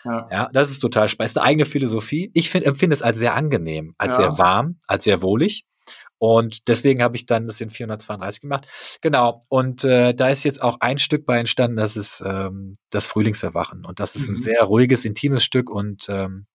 Ja. 0.04 0.28
ja, 0.30 0.48
das 0.52 0.70
ist 0.70 0.78
total 0.80 1.08
spannend. 1.08 1.26
Das 1.26 1.32
ist 1.32 1.38
eine 1.38 1.46
eigene 1.46 1.66
Philosophie. 1.66 2.30
Ich 2.34 2.50
find, 2.50 2.64
empfinde 2.64 2.94
es 2.94 3.02
als 3.02 3.18
sehr 3.18 3.34
angenehm, 3.34 3.94
als 3.98 4.18
ja. 4.18 4.30
sehr 4.30 4.38
warm, 4.38 4.78
als 4.86 5.04
sehr 5.04 5.22
wohlig. 5.22 5.66
Und 6.18 6.66
deswegen 6.66 7.02
habe 7.02 7.16
ich 7.16 7.26
dann 7.26 7.46
das 7.46 7.60
in 7.60 7.70
432 7.70 8.40
gemacht. 8.40 8.66
Genau. 9.00 9.40
Und 9.48 9.84
äh, 9.84 10.14
da 10.14 10.28
ist 10.28 10.44
jetzt 10.44 10.62
auch 10.62 10.78
ein 10.80 10.98
Stück 10.98 11.24
bei 11.24 11.38
entstanden, 11.38 11.76
das 11.76 11.96
ist 11.96 12.22
ähm, 12.26 12.76
das 12.90 13.06
Frühlingserwachen. 13.06 13.84
Und 13.84 14.00
das 14.00 14.16
ist 14.16 14.28
mhm. 14.28 14.34
ein 14.34 14.38
sehr 14.38 14.62
ruhiges, 14.64 15.04
intimes 15.04 15.44
Stück 15.44 15.70
und 15.70 16.06
ähm, 16.08 16.46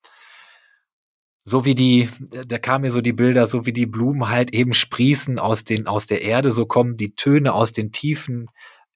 so 1.46 1.66
wie 1.66 1.76
die, 1.76 2.10
da 2.48 2.58
kamen 2.58 2.84
mir 2.84 2.92
so 2.92 3.02
die 3.02 3.12
Bilder, 3.12 3.48
so 3.48 3.66
wie 3.66 3.74
die 3.74 3.86
Blumen 3.86 4.30
halt 4.30 4.54
eben 4.54 4.74
sprießen 4.74 5.40
aus 5.40 5.66
den, 5.66 5.88
aus 5.88 6.08
der 6.08 6.22
Erde, 6.22 6.52
so 6.52 6.66
kommen 6.66 6.96
die 6.96 7.16
Töne 7.16 7.54
aus 7.54 7.74
den 7.74 7.92
Tiefen 7.92 8.48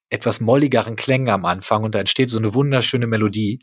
etwas 0.10 0.40
molligeren 0.40 0.96
Klänge 0.96 1.34
am 1.34 1.46
Anfang 1.46 1.84
und 1.84 1.96
da 1.96 2.00
entsteht 2.00 2.30
so 2.30 2.38
eine 2.38 2.54
wunderschöne 2.54 3.08
Melodie, 3.08 3.60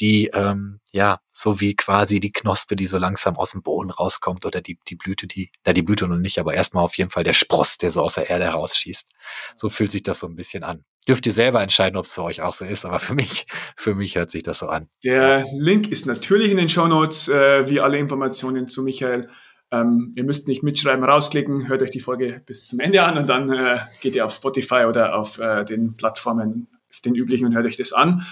die 0.00 0.30
ähm, 0.32 0.80
ja 0.92 1.20
so 1.32 1.60
wie 1.60 1.74
quasi 1.74 2.20
die 2.20 2.32
Knospe, 2.32 2.76
die 2.76 2.86
so 2.86 2.98
langsam 2.98 3.36
aus 3.36 3.52
dem 3.52 3.62
Boden 3.62 3.90
rauskommt 3.90 4.46
oder 4.46 4.60
die 4.60 4.78
die 4.88 4.96
Blüte, 4.96 5.26
die 5.26 5.50
da 5.64 5.72
die 5.72 5.82
Blüte 5.82 6.06
nun 6.06 6.20
nicht, 6.20 6.38
aber 6.38 6.54
erstmal 6.54 6.84
auf 6.84 6.96
jeden 6.96 7.10
Fall 7.10 7.24
der 7.24 7.32
Spross, 7.32 7.78
der 7.78 7.90
so 7.90 8.02
aus 8.02 8.14
der 8.14 8.30
Erde 8.30 8.44
herausschießt. 8.46 9.10
So 9.56 9.68
fühlt 9.68 9.90
sich 9.90 10.02
das 10.02 10.20
so 10.20 10.26
ein 10.26 10.36
bisschen 10.36 10.64
an. 10.64 10.84
dürft 11.08 11.26
ihr 11.26 11.32
selber 11.32 11.62
entscheiden, 11.62 11.96
ob 11.96 12.04
es 12.04 12.14
für 12.14 12.22
euch 12.22 12.42
auch 12.42 12.54
so 12.54 12.64
ist, 12.64 12.84
aber 12.84 12.98
für 13.00 13.14
mich, 13.14 13.46
für 13.76 13.94
mich 13.94 14.16
hört 14.16 14.30
sich 14.30 14.42
das 14.42 14.58
so 14.58 14.66
an. 14.66 14.88
Der 15.04 15.44
Link 15.56 15.88
ist 15.88 16.06
natürlich 16.06 16.50
in 16.50 16.58
den 16.58 16.68
Show 16.68 16.86
Notes, 16.86 17.28
äh, 17.28 17.68
wie 17.68 17.80
alle 17.80 17.98
Informationen 17.98 18.68
zu 18.68 18.82
Michael. 18.82 19.28
Ähm, 19.70 20.12
ihr 20.16 20.24
müsst 20.24 20.48
nicht 20.48 20.62
mitschreiben, 20.62 21.04
rausklicken, 21.04 21.68
hört 21.68 21.82
euch 21.82 21.90
die 21.90 22.00
Folge 22.00 22.42
bis 22.46 22.66
zum 22.66 22.80
Ende 22.80 23.02
an 23.02 23.18
und 23.18 23.28
dann 23.28 23.52
äh, 23.52 23.78
geht 24.00 24.14
ihr 24.14 24.24
auf 24.24 24.32
Spotify 24.32 24.84
oder 24.88 25.14
auf 25.14 25.38
äh, 25.38 25.64
den 25.64 25.96
Plattformen, 25.96 26.68
den 27.04 27.14
üblichen 27.14 27.46
und 27.46 27.54
hört 27.54 27.66
euch 27.66 27.76
das 27.76 27.92
an. 27.92 28.26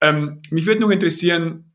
Ähm, 0.00 0.40
mich 0.50 0.66
würde 0.66 0.80
noch 0.80 0.90
interessieren, 0.90 1.72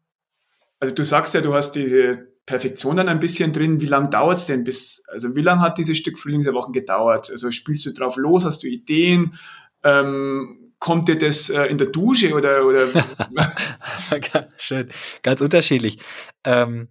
also 0.79 0.93
du 0.93 1.05
sagst 1.05 1.33
ja, 1.35 1.41
du 1.41 1.53
hast 1.53 1.73
diese 1.73 2.27
Perfektion 2.45 2.97
dann 2.97 3.07
ein 3.07 3.19
bisschen 3.19 3.53
drin. 3.53 3.81
Wie 3.81 3.85
lange 3.85 4.09
dauert 4.09 4.37
es 4.37 4.47
denn 4.47 4.63
bis, 4.63 5.03
also 5.07 5.35
wie 5.35 5.41
lange 5.41 5.61
hat 5.61 5.77
dieses 5.77 5.97
Stück 5.97 6.19
Frühlingserwochen 6.19 6.73
gedauert? 6.73 7.29
Also 7.29 7.51
spielst 7.51 7.85
du 7.85 7.93
drauf 7.93 8.17
los, 8.17 8.45
hast 8.45 8.63
du 8.63 8.67
Ideen? 8.67 9.37
Ähm, 9.83 10.73
kommt 10.79 11.07
dir 11.07 11.17
das 11.17 11.49
äh, 11.49 11.63
in 11.65 11.77
der 11.77 11.87
Dusche 11.87 12.33
oder, 12.33 12.65
oder? 12.65 12.85
Schön, 14.57 14.89
ganz 15.21 15.39
unterschiedlich. 15.39 15.99
Ähm, 16.43 16.89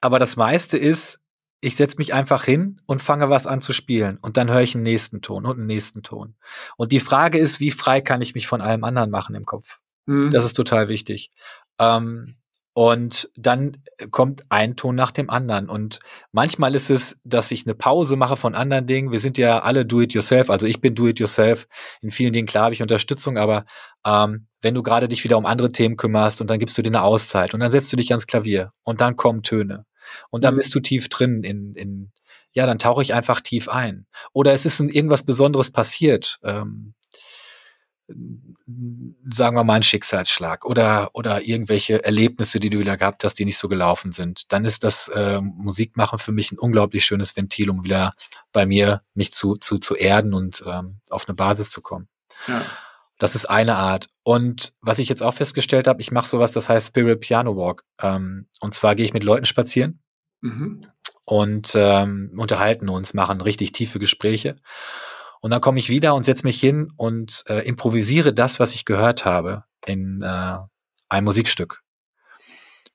aber 0.00 0.18
das 0.18 0.36
meiste 0.36 0.78
ist, 0.78 1.20
ich 1.60 1.76
setze 1.76 1.98
mich 1.98 2.14
einfach 2.14 2.44
hin 2.44 2.80
und 2.86 3.02
fange 3.02 3.30
was 3.30 3.46
an 3.46 3.60
zu 3.60 3.72
spielen 3.72 4.18
und 4.20 4.36
dann 4.36 4.50
höre 4.50 4.60
ich 4.60 4.74
einen 4.74 4.84
nächsten 4.84 5.22
Ton 5.22 5.46
und 5.46 5.58
einen 5.58 5.66
nächsten 5.66 6.02
Ton. 6.02 6.36
Und 6.76 6.92
die 6.92 7.00
Frage 7.00 7.38
ist, 7.38 7.60
wie 7.60 7.70
frei 7.70 8.00
kann 8.00 8.22
ich 8.22 8.34
mich 8.34 8.46
von 8.46 8.60
allem 8.60 8.84
anderen 8.84 9.10
machen 9.10 9.34
im 9.34 9.44
Kopf? 9.44 9.80
Mhm. 10.06 10.30
Das 10.30 10.44
ist 10.44 10.54
total 10.54 10.88
wichtig. 10.88 11.30
Ähm, 11.78 12.36
und 12.78 13.30
dann 13.36 13.78
kommt 14.10 14.42
ein 14.50 14.76
Ton 14.76 14.96
nach 14.96 15.10
dem 15.10 15.30
anderen. 15.30 15.70
Und 15.70 15.98
manchmal 16.30 16.74
ist 16.74 16.90
es, 16.90 17.18
dass 17.24 17.50
ich 17.50 17.64
eine 17.64 17.74
Pause 17.74 18.16
mache 18.16 18.36
von 18.36 18.54
anderen 18.54 18.86
Dingen. 18.86 19.12
Wir 19.12 19.18
sind 19.18 19.38
ja 19.38 19.60
alle 19.60 19.86
Do-it-yourself. 19.86 20.50
Also 20.50 20.66
ich 20.66 20.82
bin 20.82 20.94
Do-it-yourself. 20.94 21.68
In 22.02 22.10
vielen 22.10 22.34
Dingen, 22.34 22.46
klar, 22.46 22.64
habe 22.64 22.74
ich 22.74 22.82
Unterstützung. 22.82 23.38
Aber 23.38 23.64
ähm, 24.04 24.48
wenn 24.60 24.74
du 24.74 24.82
gerade 24.82 25.08
dich 25.08 25.24
wieder 25.24 25.38
um 25.38 25.46
andere 25.46 25.72
Themen 25.72 25.96
kümmerst 25.96 26.42
und 26.42 26.50
dann 26.50 26.58
gibst 26.58 26.76
du 26.76 26.82
dir 26.82 26.90
eine 26.90 27.02
Auszeit 27.02 27.54
und 27.54 27.60
dann 27.60 27.70
setzt 27.70 27.90
du 27.94 27.96
dich 27.96 28.10
ans 28.10 28.26
Klavier 28.26 28.72
und 28.82 29.00
dann 29.00 29.16
kommen 29.16 29.42
Töne. 29.42 29.86
Und 30.30 30.44
dann 30.44 30.54
mhm. 30.54 30.58
bist 30.58 30.74
du 30.74 30.80
tief 30.80 31.08
drin 31.08 31.42
in, 31.42 31.74
in, 31.74 32.12
ja, 32.52 32.66
dann 32.66 32.78
tauche 32.78 33.02
ich 33.02 33.14
einfach 33.14 33.40
tief 33.40 33.68
ein. 33.68 34.06
Oder 34.32 34.52
es 34.52 34.66
ist 34.66 34.80
ein, 34.80 34.88
irgendwas 34.88 35.24
Besonderes 35.24 35.70
passiert. 35.70 36.38
Ähm, 36.42 36.94
sagen 38.08 39.56
wir 39.56 39.64
mal, 39.64 39.74
ein 39.74 39.82
Schicksalsschlag 39.82 40.64
oder, 40.64 41.10
oder 41.14 41.42
irgendwelche 41.42 42.04
Erlebnisse, 42.04 42.60
die 42.60 42.70
du 42.70 42.78
wieder 42.78 42.96
gehabt 42.96 43.24
hast, 43.24 43.34
die 43.34 43.44
nicht 43.44 43.58
so 43.58 43.68
gelaufen 43.68 44.12
sind, 44.12 44.52
dann 44.52 44.64
ist 44.64 44.84
das 44.84 45.08
äh, 45.08 45.40
Musikmachen 45.40 46.18
für 46.18 46.32
mich 46.32 46.52
ein 46.52 46.58
unglaublich 46.58 47.04
schönes 47.04 47.36
Ventil, 47.36 47.68
um 47.68 47.82
wieder 47.82 48.12
bei 48.52 48.64
mir 48.64 49.02
mich 49.14 49.32
zu, 49.32 49.54
zu, 49.54 49.78
zu 49.78 49.96
erden 49.96 50.34
und 50.34 50.62
ähm, 50.66 51.00
auf 51.10 51.28
eine 51.28 51.34
Basis 51.34 51.70
zu 51.70 51.82
kommen. 51.82 52.08
Ja. 52.46 52.64
Das 53.18 53.34
ist 53.34 53.46
eine 53.46 53.76
Art. 53.76 54.08
Und 54.22 54.74
was 54.80 54.98
ich 54.98 55.08
jetzt 55.08 55.22
auch 55.22 55.34
festgestellt 55.34 55.86
habe, 55.86 56.00
ich 56.00 56.12
mache 56.12 56.28
sowas, 56.28 56.52
das 56.52 56.68
heißt 56.68 56.88
Spirit 56.88 57.20
Piano 57.20 57.56
Walk. 57.56 57.84
Ähm, 58.00 58.48
und 58.60 58.74
zwar 58.74 58.94
gehe 58.94 59.04
ich 59.04 59.14
mit 59.14 59.24
Leuten 59.24 59.46
spazieren 59.46 60.02
mhm. 60.40 60.82
und 61.24 61.72
ähm, 61.74 62.32
unterhalten 62.36 62.88
uns, 62.88 63.14
machen 63.14 63.40
richtig 63.40 63.72
tiefe 63.72 63.98
Gespräche. 63.98 64.56
Und 65.40 65.50
dann 65.50 65.60
komme 65.60 65.78
ich 65.78 65.88
wieder 65.88 66.14
und 66.14 66.24
setze 66.24 66.46
mich 66.46 66.60
hin 66.60 66.92
und 66.96 67.44
äh, 67.48 67.66
improvisiere 67.66 68.34
das, 68.34 68.58
was 68.60 68.74
ich 68.74 68.84
gehört 68.84 69.24
habe, 69.24 69.64
in 69.86 70.22
äh, 70.22 70.56
ein 71.08 71.24
Musikstück. 71.24 71.82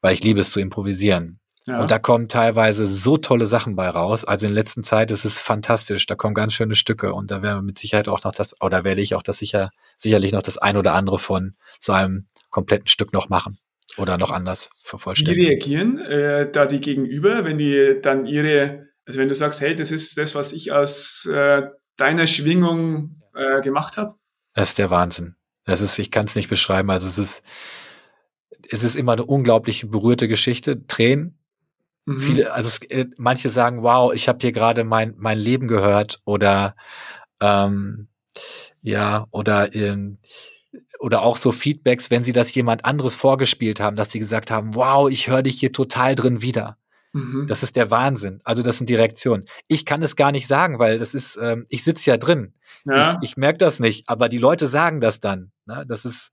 Weil 0.02 0.14
ich 0.14 0.24
liebe 0.24 0.42
es 0.42 0.52
zu 0.52 0.60
improvisieren. 0.60 1.40
Ja. 1.66 1.80
Und 1.80 1.92
da 1.92 2.00
kommen 2.00 2.28
teilweise 2.28 2.88
so 2.88 3.18
tolle 3.18 3.46
Sachen 3.46 3.76
bei 3.76 3.88
raus. 3.88 4.26
Also 4.26 4.48
in 4.48 4.54
letzter 4.54 4.82
Zeit 4.82 5.12
ist 5.12 5.26
es 5.26 5.38
fantastisch. 5.38 6.08
Da 6.08 6.16
kommen 6.16 6.34
ganz 6.34 6.54
schöne 6.54 6.76
Stücke 6.76 7.14
und 7.14 7.30
da 7.30 7.42
werden 7.42 7.60
wir 7.60 7.62
mit 7.62 7.78
Sicherheit 7.78 8.08
auch 8.08 8.24
noch 8.24 8.34
das, 8.34 8.60
oder 8.62 8.84
werde 8.84 9.02
ich 9.02 9.14
auch 9.14 9.24
das 9.24 9.38
sicher, 9.38 9.70
sicherlich 10.02 10.32
noch 10.32 10.42
das 10.42 10.58
ein 10.58 10.78
oder 10.78 10.94
andere 10.94 11.20
von 11.20 11.56
zu 11.80 11.94
einem 11.94 12.28
kompletten 12.50 12.88
Stück 12.88 13.14
noch 13.14 13.30
machen 13.30 13.60
oder 13.98 14.18
noch 14.18 14.32
anders 14.32 14.70
vervollständigen. 14.84 15.44
Wie 15.44 15.50
reagieren 15.50 16.00
äh, 16.00 16.52
da 16.52 16.66
die 16.66 16.82
Gegenüber, 16.82 17.44
wenn 17.44 17.58
die 17.58 18.00
dann 18.02 18.26
ihre, 18.26 18.88
also 19.06 19.20
wenn 19.20 19.30
du 19.30 19.36
sagst, 19.36 19.62
hey, 19.62 19.76
das 19.76 19.92
ist 19.92 20.18
das, 20.18 20.36
was 20.36 20.54
ich 20.54 20.72
aus 20.72 21.26
äh, 21.26 21.64
deiner 21.98 22.28
Schwingung 22.28 23.22
äh, 23.36 23.62
gemacht 23.62 23.98
habe? 23.98 24.16
Das 24.54 24.70
ist 24.70 24.80
der 24.80 24.90
Wahnsinn. 24.90 25.36
Das 25.66 25.82
ist, 25.82 26.00
ich 26.00 26.12
kann 26.12 26.26
es 26.26 26.36
nicht 26.36 26.50
beschreiben. 26.50 26.90
Also 26.90 27.08
es 27.08 27.20
ist, 27.20 27.44
es 28.70 28.84
ist 28.84 28.96
immer 28.96 29.14
eine 29.14 29.26
unglaublich 29.26 29.90
berührte 29.90 30.28
Geschichte. 30.28 30.86
Tränen. 30.88 31.38
Mhm. 32.06 32.20
Viele, 32.20 32.54
also 32.54 32.68
es, 32.68 32.82
äh, 32.90 33.06
manche 33.18 33.50
sagen, 33.50 33.84
wow, 33.84 34.14
ich 34.14 34.28
habe 34.28 34.40
hier 34.42 34.52
gerade 34.52 34.84
mein 34.84 35.14
mein 35.18 35.38
Leben 35.38 35.68
gehört 35.68 36.20
oder 36.26 36.76
ähm, 37.40 38.08
ja 38.82 39.28
oder 39.32 39.74
ähm, 39.76 40.18
oder 41.00 41.24
auch 41.24 41.38
so 41.38 41.52
Feedbacks, 41.52 42.12
wenn 42.12 42.24
sie 42.24 42.34
das 42.34 42.54
jemand 42.54 42.86
anderes 42.86 43.16
vorgespielt 43.16 43.80
haben, 43.80 43.96
dass 43.96 44.12
sie 44.12 44.20
gesagt 44.20 44.52
haben, 44.52 44.76
wow, 44.76 45.10
ich 45.10 45.28
höre 45.28 45.42
dich 45.42 45.60
hier 45.60 45.72
total 45.72 46.16
drin 46.16 46.42
wieder. 46.42 46.78
Mhm. 47.14 47.48
Das 47.48 47.64
ist 47.64 47.76
der 47.76 47.92
Wahnsinn. 47.92 48.40
Also 48.44 48.64
das 48.64 48.78
sind 48.78 48.90
die 48.90 48.96
Reaktionen. 48.96 49.46
Ich 49.68 49.86
kann 49.86 50.02
es 50.02 50.16
gar 50.16 50.32
nicht 50.32 50.48
sagen, 50.48 50.80
weil 50.80 51.00
das 51.00 51.14
ist, 51.14 51.38
ähm, 51.42 51.66
ich 51.70 51.84
sitze 51.84 52.12
ja 52.12 52.18
drin. 52.18 52.54
Ja. 52.86 53.18
Ich, 53.22 53.32
ich 53.32 53.38
merke 53.38 53.58
das 53.58 53.80
nicht, 53.80 54.08
aber 54.08 54.30
die 54.30 54.38
Leute 54.38 54.68
sagen 54.68 55.02
das 55.02 55.20
dann. 55.20 55.52
Ne? 55.66 55.86
Das 55.88 56.06
ist, 56.06 56.32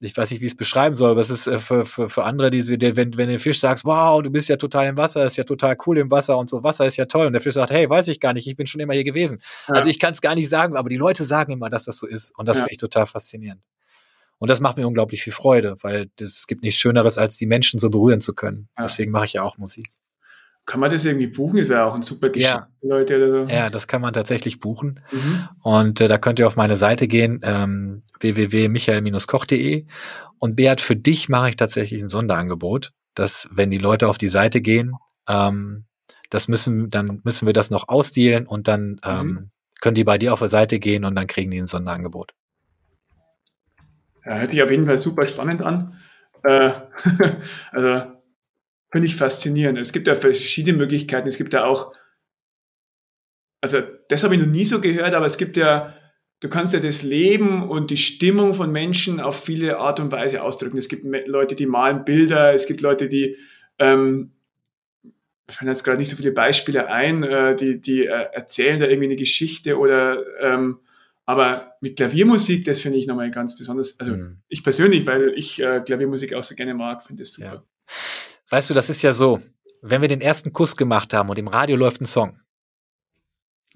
ich 0.00 0.16
weiß 0.16 0.30
nicht, 0.30 0.40
wie 0.40 0.44
ich 0.44 0.52
es 0.52 0.56
beschreiben 0.56 0.94
soll, 0.94 1.10
aber 1.10 1.20
es 1.20 1.30
ist 1.30 1.46
äh, 1.46 1.58
für, 1.58 1.86
für, 1.86 2.08
für 2.08 2.24
andere, 2.24 2.50
die, 2.50 2.66
wenn, 2.68 2.96
wenn 2.96 3.12
du 3.12 3.26
den 3.26 3.38
Fisch 3.38 3.60
sagst, 3.60 3.84
wow, 3.84 4.22
du 4.22 4.30
bist 4.30 4.48
ja 4.48 4.56
total 4.56 4.86
im 4.86 4.96
Wasser, 4.96 5.24
ist 5.24 5.36
ja 5.36 5.44
total 5.44 5.76
cool 5.86 5.98
im 5.98 6.10
Wasser 6.10 6.36
und 6.36 6.50
so, 6.50 6.62
Wasser 6.62 6.86
ist 6.86 6.96
ja 6.96 7.06
toll. 7.06 7.26
Und 7.26 7.32
der 7.32 7.40
Fisch 7.40 7.54
sagt, 7.54 7.70
hey, 7.70 7.88
weiß 7.88 8.08
ich 8.08 8.20
gar 8.20 8.32
nicht, 8.32 8.46
ich 8.46 8.56
bin 8.56 8.66
schon 8.66 8.80
immer 8.80 8.94
hier 8.94 9.04
gewesen. 9.04 9.40
Ja. 9.68 9.74
Also 9.74 9.88
ich 9.88 9.98
kann 9.98 10.12
es 10.12 10.20
gar 10.20 10.34
nicht 10.34 10.48
sagen, 10.48 10.76
aber 10.76 10.88
die 10.88 10.96
Leute 10.96 11.24
sagen 11.24 11.52
immer, 11.52 11.70
dass 11.70 11.84
das 11.84 11.98
so 11.98 12.06
ist. 12.06 12.36
Und 12.38 12.46
das 12.46 12.58
ja. 12.58 12.64
finde 12.64 12.72
ich 12.72 12.78
total 12.78 13.06
faszinierend. 13.06 13.62
Und 14.38 14.50
das 14.50 14.60
macht 14.60 14.76
mir 14.76 14.86
unglaublich 14.86 15.22
viel 15.22 15.32
Freude, 15.32 15.76
weil 15.80 16.10
es 16.20 16.46
gibt 16.46 16.62
nichts 16.62 16.78
Schöneres, 16.78 17.16
als 17.16 17.38
die 17.38 17.46
Menschen 17.46 17.80
so 17.80 17.88
berühren 17.88 18.20
zu 18.20 18.34
können. 18.34 18.68
Ja. 18.76 18.84
Deswegen 18.84 19.10
mache 19.10 19.24
ich 19.24 19.32
ja 19.32 19.42
auch 19.42 19.56
Musik. 19.56 19.86
Kann 20.66 20.80
man 20.80 20.90
das 20.90 21.04
irgendwie 21.04 21.28
buchen? 21.28 21.58
Das 21.58 21.68
wäre 21.68 21.84
auch 21.84 21.94
ein 21.94 22.02
super 22.02 22.28
Geschenk 22.28 22.66
ja. 22.82 22.88
Leute. 22.88 23.16
Oder 23.16 23.46
so. 23.46 23.52
Ja, 23.52 23.70
das 23.70 23.86
kann 23.86 24.02
man 24.02 24.12
tatsächlich 24.12 24.58
buchen. 24.58 25.00
Mhm. 25.12 25.48
Und 25.62 26.00
äh, 26.00 26.08
da 26.08 26.18
könnt 26.18 26.40
ihr 26.40 26.46
auf 26.48 26.56
meine 26.56 26.76
Seite 26.76 27.06
gehen, 27.06 27.40
ähm, 27.44 28.02
www.michael-koch.de. 28.18 29.86
Und 30.40 30.56
Beat, 30.56 30.80
für 30.80 30.96
dich 30.96 31.28
mache 31.28 31.50
ich 31.50 31.56
tatsächlich 31.56 32.02
ein 32.02 32.08
Sonderangebot, 32.08 32.92
dass 33.14 33.48
wenn 33.52 33.70
die 33.70 33.78
Leute 33.78 34.08
auf 34.08 34.18
die 34.18 34.28
Seite 34.28 34.60
gehen, 34.60 34.94
ähm, 35.28 35.84
das 36.30 36.48
müssen, 36.48 36.90
dann 36.90 37.20
müssen 37.22 37.46
wir 37.46 37.52
das 37.52 37.70
noch 37.70 37.88
ausdealen 37.88 38.48
und 38.48 38.66
dann 38.66 39.00
ähm, 39.04 39.26
mhm. 39.26 39.50
können 39.80 39.94
die 39.94 40.04
bei 40.04 40.18
dir 40.18 40.32
auf 40.32 40.40
der 40.40 40.48
Seite 40.48 40.80
gehen 40.80 41.04
und 41.04 41.14
dann 41.14 41.28
kriegen 41.28 41.52
die 41.52 41.58
ein 41.58 41.68
Sonderangebot. 41.68 42.34
Ja, 44.24 44.38
hört 44.38 44.50
sich 44.50 44.62
auf 44.64 44.70
jeden 44.72 44.86
Fall 44.86 45.00
super 45.00 45.28
spannend 45.28 45.62
an. 45.62 45.96
Äh, 46.42 46.72
also 47.70 48.15
Finde 48.96 49.08
ich 49.08 49.16
faszinierend. 49.16 49.76
Es 49.76 49.92
gibt 49.92 50.08
ja 50.08 50.14
verschiedene 50.14 50.78
Möglichkeiten. 50.78 51.28
Es 51.28 51.36
gibt 51.36 51.52
ja 51.52 51.66
auch, 51.66 51.92
also 53.60 53.82
das 54.08 54.24
habe 54.24 54.34
ich 54.34 54.40
noch 54.40 54.48
nie 54.48 54.64
so 54.64 54.80
gehört, 54.80 55.12
aber 55.12 55.26
es 55.26 55.36
gibt 55.36 55.58
ja, 55.58 55.94
du 56.40 56.48
kannst 56.48 56.72
ja 56.72 56.80
das 56.80 57.02
Leben 57.02 57.68
und 57.68 57.90
die 57.90 57.98
Stimmung 57.98 58.54
von 58.54 58.72
Menschen 58.72 59.20
auf 59.20 59.44
viele 59.44 59.76
Art 59.76 60.00
und 60.00 60.12
Weise 60.12 60.42
ausdrücken. 60.42 60.78
Es 60.78 60.88
gibt 60.88 61.04
Leute, 61.26 61.56
die 61.56 61.66
malen 61.66 62.06
Bilder, 62.06 62.54
es 62.54 62.66
gibt 62.66 62.80
Leute, 62.80 63.06
die, 63.06 63.36
ähm, 63.78 64.32
ich 65.46 65.54
fallen 65.54 65.68
jetzt 65.68 65.84
gerade 65.84 65.98
nicht 65.98 66.08
so 66.08 66.16
viele 66.16 66.32
Beispiele 66.32 66.88
ein, 66.88 67.22
äh, 67.22 67.54
die, 67.54 67.78
die 67.78 68.06
äh, 68.06 68.28
erzählen 68.32 68.80
da 68.80 68.86
irgendwie 68.86 69.08
eine 69.08 69.16
Geschichte 69.16 69.78
oder 69.78 70.24
ähm, 70.40 70.78
aber 71.26 71.74
mit 71.82 71.98
Klaviermusik, 71.98 72.64
das 72.64 72.80
finde 72.80 72.96
ich 72.96 73.06
nochmal 73.06 73.30
ganz 73.30 73.58
besonders. 73.58 74.00
Also 74.00 74.14
mhm. 74.14 74.38
ich 74.48 74.64
persönlich, 74.64 75.04
weil 75.04 75.34
ich 75.36 75.60
äh, 75.60 75.82
Klaviermusik 75.84 76.32
auch 76.32 76.42
so 76.42 76.54
gerne 76.54 76.72
mag, 76.72 77.02
finde 77.02 77.24
es 77.24 77.34
super. 77.34 77.56
Ja. 77.56 77.64
Weißt 78.50 78.70
du, 78.70 78.74
das 78.74 78.90
ist 78.90 79.02
ja 79.02 79.12
so, 79.12 79.40
wenn 79.82 80.00
wir 80.00 80.08
den 80.08 80.20
ersten 80.20 80.52
Kuss 80.52 80.76
gemacht 80.76 81.12
haben 81.12 81.28
und 81.28 81.38
im 81.38 81.48
Radio 81.48 81.76
läuft 81.76 82.00
ein 82.00 82.06
Song, 82.06 82.38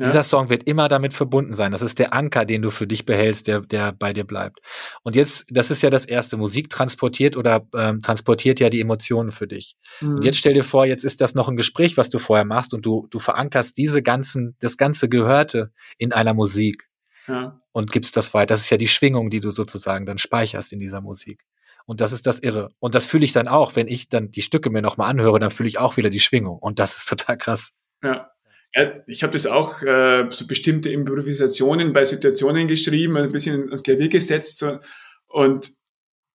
ja. 0.01 0.07
Dieser 0.07 0.23
Song 0.23 0.49
wird 0.49 0.63
immer 0.63 0.89
damit 0.89 1.13
verbunden 1.13 1.53
sein. 1.53 1.73
Das 1.73 1.83
ist 1.83 1.99
der 1.99 2.15
Anker, 2.15 2.47
den 2.47 2.63
du 2.63 2.71
für 2.71 2.87
dich 2.87 3.05
behältst, 3.05 3.47
der, 3.47 3.61
der 3.61 3.93
bei 3.93 4.15
dir 4.15 4.25
bleibt. 4.25 4.61
Und 5.03 5.15
jetzt, 5.15 5.49
das 5.51 5.71
ist 5.71 5.83
ja 5.83 5.91
das 5.91 6.07
erste. 6.07 6.39
Musik 6.39 6.71
transportiert 6.71 7.37
oder 7.37 7.67
ähm, 7.75 8.01
transportiert 8.01 8.61
ja 8.61 8.71
die 8.71 8.81
Emotionen 8.81 9.31
für 9.31 9.47
dich. 9.47 9.77
Mhm. 10.01 10.15
Und 10.15 10.25
jetzt 10.25 10.39
stell 10.39 10.55
dir 10.55 10.65
vor, 10.65 10.87
jetzt 10.87 11.05
ist 11.05 11.21
das 11.21 11.35
noch 11.35 11.49
ein 11.49 11.57
Gespräch, 11.57 11.99
was 11.99 12.09
du 12.09 12.19
vorher 12.19 12.47
machst 12.47 12.73
und 12.73 12.87
du, 12.87 13.09
du 13.11 13.19
verankerst 13.19 13.77
diese 13.77 14.03
ganzen, 14.03 14.57
das 14.61 14.79
ganze 14.79 15.11
Gehörte 15.11 15.71
in 15.99 16.15
einer 16.15 16.33
Musik. 16.33 16.89
Ja. 17.27 17.61
Und 17.73 17.93
gibst 17.93 18.17
das 18.17 18.33
weiter. 18.33 18.55
Das 18.55 18.63
ist 18.63 18.71
ja 18.71 18.79
die 18.79 18.89
Schwingung, 18.89 19.29
die 19.29 19.41
du 19.41 19.51
sozusagen 19.51 20.07
dann 20.07 20.17
speicherst 20.17 20.73
in 20.73 20.81
dieser 20.81 21.03
Musik. 21.03 21.45
Und 21.91 22.01
das 22.01 22.13
ist 22.13 22.25
das 22.25 22.39
Irre. 22.39 22.71
Und 22.79 22.95
das 22.95 23.05
fühle 23.05 23.25
ich 23.25 23.33
dann 23.33 23.49
auch, 23.49 23.75
wenn 23.75 23.89
ich 23.89 24.09
dann 24.09 24.31
die 24.31 24.43
Stücke 24.43 24.71
mir 24.71 24.81
nochmal 24.81 25.11
anhöre, 25.11 25.41
dann 25.41 25.51
fühle 25.51 25.69
ich 25.69 25.79
auch 25.79 25.97
wieder 25.97 26.09
die 26.09 26.21
Schwingung. 26.21 26.57
Und 26.61 26.79
das 26.79 26.99
ist 26.99 27.09
total 27.09 27.37
krass. 27.37 27.73
Ja. 28.01 28.31
ja 28.77 28.93
ich 29.09 29.25
habe 29.25 29.33
das 29.33 29.49
auch, 29.49 29.83
äh, 29.83 30.27
so 30.31 30.47
bestimmte 30.47 30.89
Improvisationen 30.91 31.93
bei 31.93 32.05
Situationen 32.05 32.69
geschrieben, 32.69 33.17
ein 33.17 33.33
bisschen 33.33 33.65
ans 33.65 33.83
Klavier 33.83 34.09
gesetzt. 34.09 34.59
So, 34.59 34.79
und 35.27 35.73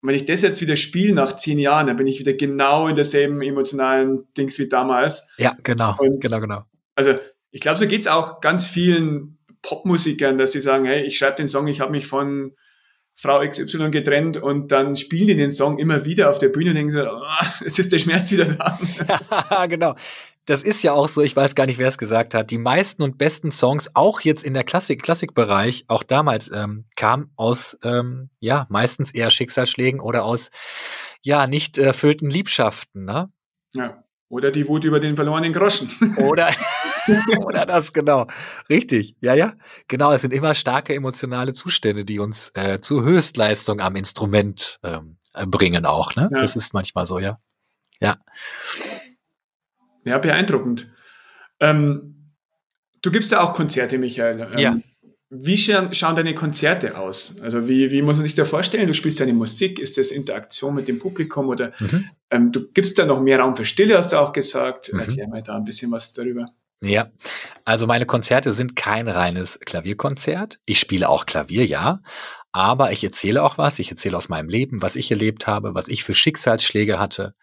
wenn 0.02 0.16
ich 0.16 0.26
das 0.26 0.42
jetzt 0.42 0.60
wieder 0.60 0.76
spiele 0.76 1.14
nach 1.14 1.38
zehn 1.38 1.58
Jahren, 1.58 1.88
dann 1.88 1.96
bin 1.96 2.08
ich 2.08 2.20
wieder 2.20 2.34
genau 2.34 2.90
in 2.90 2.96
derselben 2.98 3.42
emotionalen 3.42 4.28
Dings 4.38 4.60
wie 4.60 4.68
damals. 4.68 5.26
Ja, 5.38 5.56
genau, 5.64 5.96
und 6.00 6.20
genau, 6.20 6.42
genau. 6.42 6.66
Also 6.96 7.18
ich 7.52 7.62
glaube, 7.62 7.80
so 7.80 7.88
geht's 7.88 8.08
auch 8.08 8.42
ganz 8.42 8.68
vielen 8.68 9.38
Popmusikern, 9.62 10.38
dass 10.38 10.52
sie 10.52 10.60
sagen, 10.60 10.84
hey, 10.84 11.06
ich 11.06 11.18
schreibe 11.18 11.38
den 11.38 11.48
Song, 11.48 11.68
ich 11.68 11.80
habe 11.80 11.92
mich 11.92 12.08
von 12.08 12.58
Frau 13.16 13.40
XY 13.48 13.92
getrennt 13.92 14.38
und 14.38 14.72
dann 14.72 14.96
spielen 14.96 15.28
die 15.28 15.36
den 15.38 15.52
Song 15.52 15.80
immer 15.80 16.06
wieder 16.06 16.30
auf 16.30 16.38
der 16.38 16.50
Bühne 16.50 16.72
und 16.72 16.76
denken 16.76 16.92
so, 16.92 17.02
oh, 17.02 17.66
es 17.66 17.80
ist 17.80 17.92
der 17.92 17.98
Schmerz 17.98 18.30
wieder 18.32 18.46
da. 18.46 18.80
Ja, 19.50 19.66
genau. 19.68 19.96
Das 20.46 20.62
ist 20.62 20.84
ja 20.84 20.94
auch 20.94 21.08
so, 21.08 21.22
ich 21.22 21.36
weiß 21.36 21.56
gar 21.56 21.66
nicht, 21.66 21.80
wer 21.80 21.88
es 21.88 21.98
gesagt 21.98 22.36
hat. 22.36 22.52
Die 22.52 22.60
meisten 22.60 23.02
und 23.02 23.18
besten 23.18 23.52
Songs, 23.52 23.90
auch 23.96 24.20
jetzt 24.20 24.44
in 24.44 24.54
der 24.54 24.64
Klassik, 24.64 25.02
Klassikbereich, 25.02 25.86
auch 25.88 26.04
damals, 26.04 26.52
ähm, 26.54 26.86
kamen 26.96 27.32
aus, 27.36 27.80
ähm, 27.84 28.30
ja, 28.40 28.68
meistens 28.70 29.12
eher 29.12 29.32
Schicksalsschlägen 29.32 30.00
oder 30.00 30.24
aus, 30.24 30.52
ja, 31.24 31.48
nicht 31.48 31.80
erfüllten 31.80 32.30
Liebschaften, 32.30 33.06
ne? 33.06 33.32
Ja. 33.74 34.04
Oder 34.30 34.52
die 34.52 34.68
Wut 34.68 34.84
über 34.84 35.00
den 35.00 35.16
verlorenen 35.16 35.54
Groschen. 35.54 35.90
Oder, 36.18 36.50
oder 37.46 37.66
das, 37.66 37.94
genau. 37.94 38.28
Richtig. 38.70 39.16
Ja, 39.20 39.34
ja. 39.34 39.54
Genau, 39.88 40.12
es 40.12 40.22
sind 40.22 40.34
immer 40.34 40.54
starke 40.54 40.94
emotionale 40.94 41.54
Zustände, 41.54 42.06
die 42.06 42.20
uns 42.20 42.52
äh, 42.56 42.80
zu 42.82 43.04
Höchstleistung 43.04 43.80
am 43.80 43.96
Instrument 43.96 44.80
ähm, 44.84 45.18
bringen 45.48 45.86
auch. 45.86 46.16
Ne? 46.16 46.30
Ja. 46.32 46.42
Das 46.42 46.56
ist 46.56 46.74
manchmal 46.74 47.06
so, 47.06 47.20
ja. 47.20 47.38
Ja. 48.00 48.18
Ja, 50.04 50.18
beeindruckend. 50.18 50.92
Ähm, 51.60 52.34
du 53.02 53.12
gibst 53.12 53.32
ja 53.32 53.42
auch 53.42 53.54
Konzerte, 53.54 53.98
Michael. 53.98 54.52
Ähm, 54.54 54.60
ja. 54.60 54.78
Wie 55.30 55.58
schauen, 55.58 55.94
schauen 55.94 56.16
deine 56.16 56.36
Konzerte 56.36 56.98
aus? 56.98 57.42
Also 57.42 57.68
wie, 57.68 57.92
wie 57.92 58.02
muss 58.02 58.18
man 58.18 58.24
sich 58.24 58.36
da 58.36 58.46
vorstellen? 58.46 58.88
Du 58.88 58.94
spielst 58.94 59.20
deine 59.20 59.34
Musik, 59.34 59.80
ist 59.80 59.98
das 59.98 60.12
Interaktion 60.12 60.76
mit 60.76 60.88
dem 60.88 61.00
Publikum 61.00 61.50
oder 61.50 61.72
mhm. 61.80 62.10
ähm, 62.30 62.52
du 62.52 62.72
gibst 62.72 63.00
da 63.00 63.06
noch 63.06 63.22
mehr 63.22 63.40
Raum 63.40 63.56
für 63.56 63.66
Stille, 63.66 63.98
hast 63.98 64.14
du 64.14 64.18
auch 64.18 64.34
gesagt. 64.34 64.94
Mhm. 64.94 65.00
Erklär 65.00 65.28
mal 65.28 65.42
da 65.42 65.56
ein 65.56 65.64
bisschen 65.64 65.92
was 65.92 66.14
darüber. 66.14 66.54
Ja, 66.82 67.12
also 67.64 67.88
meine 67.88 68.06
Konzerte 68.06 68.52
sind 68.52 68.76
kein 68.76 69.08
reines 69.08 69.60
Klavierkonzert. 69.60 70.60
Ich 70.66 70.80
spiele 70.80 71.10
auch 71.10 71.26
Klavier, 71.26 71.66
ja, 71.66 72.02
aber 72.52 72.92
ich 72.92 73.04
erzähle 73.04 73.44
auch 73.44 73.58
was. 73.58 73.80
Ich 73.80 73.90
erzähle 73.92 74.18
aus 74.18 74.30
meinem 74.30 74.50
Leben, 74.50 74.82
was 74.82 74.96
ich 74.96 75.10
erlebt 75.10 75.48
habe, 75.48 75.74
was 75.74 75.88
ich 75.88 76.04
für 76.04 76.14
Schicksalsschläge 76.14 77.00
hatte 77.00 77.34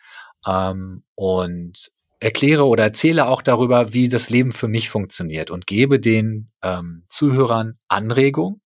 ähm, 0.46 1.02
und 1.14 1.92
erkläre 2.20 2.66
oder 2.66 2.84
erzähle 2.84 3.26
auch 3.26 3.42
darüber, 3.42 3.92
wie 3.92 4.08
das 4.08 4.30
Leben 4.30 4.52
für 4.52 4.68
mich 4.68 4.90
funktioniert 4.90 5.50
und 5.50 5.66
gebe 5.66 5.98
den 5.98 6.52
ähm, 6.62 7.04
Zuhörern 7.08 7.78
Anregung 7.88 8.60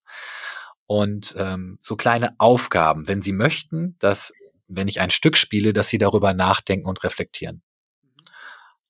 und 0.86 1.34
ähm, 1.38 1.78
so 1.80 1.96
kleine 1.96 2.38
Aufgaben, 2.38 3.08
wenn 3.08 3.22
sie 3.22 3.32
möchten, 3.32 3.96
dass 3.98 4.32
wenn 4.68 4.88
ich 4.88 5.00
ein 5.00 5.10
Stück 5.10 5.36
spiele, 5.36 5.72
dass 5.72 5.88
sie 5.88 5.98
darüber 5.98 6.34
nachdenken 6.34 6.86
und 6.86 7.02
reflektieren. 7.02 7.62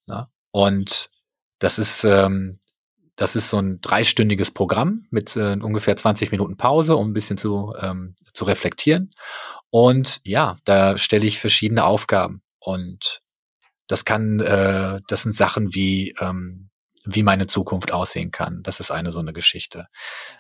Na? 0.07 0.31
Und 0.51 1.11
das 1.59 1.79
ist 1.79 2.05
ähm, 2.05 2.59
das 3.17 3.35
ist 3.35 3.49
so 3.49 3.59
ein 3.59 3.81
dreistündiges 3.81 4.51
Programm 4.51 5.07
mit 5.11 5.37
äh, 5.37 5.57
ungefähr 5.61 5.97
20 5.97 6.31
Minuten 6.31 6.59
Pause, 6.59 6.97
um 6.97 7.11
ein 7.11 7.15
bisschen 7.15 7.39
zu, 7.39 7.75
ähm, 7.81 8.15
zu 8.35 8.45
reflektieren. 8.45 9.11
Und 9.71 10.21
ja, 10.23 10.59
da 10.65 10.99
stelle 10.99 11.27
ich 11.27 11.41
verschiedene 11.41 11.85
Aufgaben. 11.85 12.43
Und 12.59 13.23
das 13.87 14.05
kann, 14.05 14.41
äh, 14.41 15.01
das 15.09 15.23
sind 15.23 15.33
Sachen 15.33 15.75
wie, 15.75 16.15
ähm, 16.21 16.69
wie 17.07 17.23
meine 17.23 17.47
Zukunft 17.47 17.91
aussehen 17.93 18.33
kann. 18.33 18.63
Das 18.63 18.81
ist 18.81 18.91
eine 18.91 19.13
so 19.13 19.21
eine 19.21 19.33
Geschichte. 19.33 19.87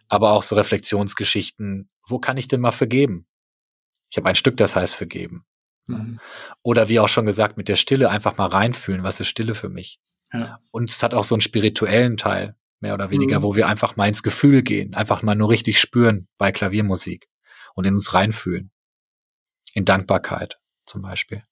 Aber 0.08 0.32
auch 0.32 0.42
so 0.42 0.54
Reflexionsgeschichten. 0.54 1.88
Wo 2.06 2.18
kann 2.18 2.36
ich 2.36 2.48
denn 2.48 2.60
mal 2.60 2.72
vergeben? 2.72 3.26
Ich 4.10 4.18
habe 4.18 4.28
ein 4.28 4.34
Stück, 4.34 4.56
das 4.58 4.76
heißt 4.76 4.94
vergeben. 4.94 5.46
Mhm. 5.86 6.20
Oder 6.62 6.88
wie 6.88 7.00
auch 7.00 7.08
schon 7.08 7.24
gesagt, 7.24 7.56
mit 7.56 7.68
der 7.68 7.76
Stille 7.76 8.10
einfach 8.10 8.36
mal 8.36 8.48
reinfühlen. 8.48 9.02
Was 9.02 9.20
ist 9.20 9.28
Stille 9.28 9.54
für 9.54 9.70
mich? 9.70 9.98
Ja. 10.32 10.60
Und 10.70 10.90
es 10.90 11.02
hat 11.02 11.14
auch 11.14 11.24
so 11.24 11.34
einen 11.34 11.40
spirituellen 11.40 12.16
Teil, 12.16 12.56
mehr 12.80 12.94
oder 12.94 13.10
weniger, 13.10 13.40
mhm. 13.40 13.42
wo 13.44 13.56
wir 13.56 13.68
einfach 13.68 13.96
mal 13.96 14.08
ins 14.08 14.22
Gefühl 14.22 14.62
gehen, 14.62 14.94
einfach 14.94 15.22
mal 15.22 15.34
nur 15.34 15.50
richtig 15.50 15.80
spüren 15.80 16.28
bei 16.38 16.52
Klaviermusik 16.52 17.28
und 17.74 17.84
in 17.84 17.94
uns 17.94 18.14
reinfühlen. 18.14 18.70
In 19.72 19.84
Dankbarkeit 19.84 20.58
zum 20.86 21.02
Beispiel. 21.02 21.42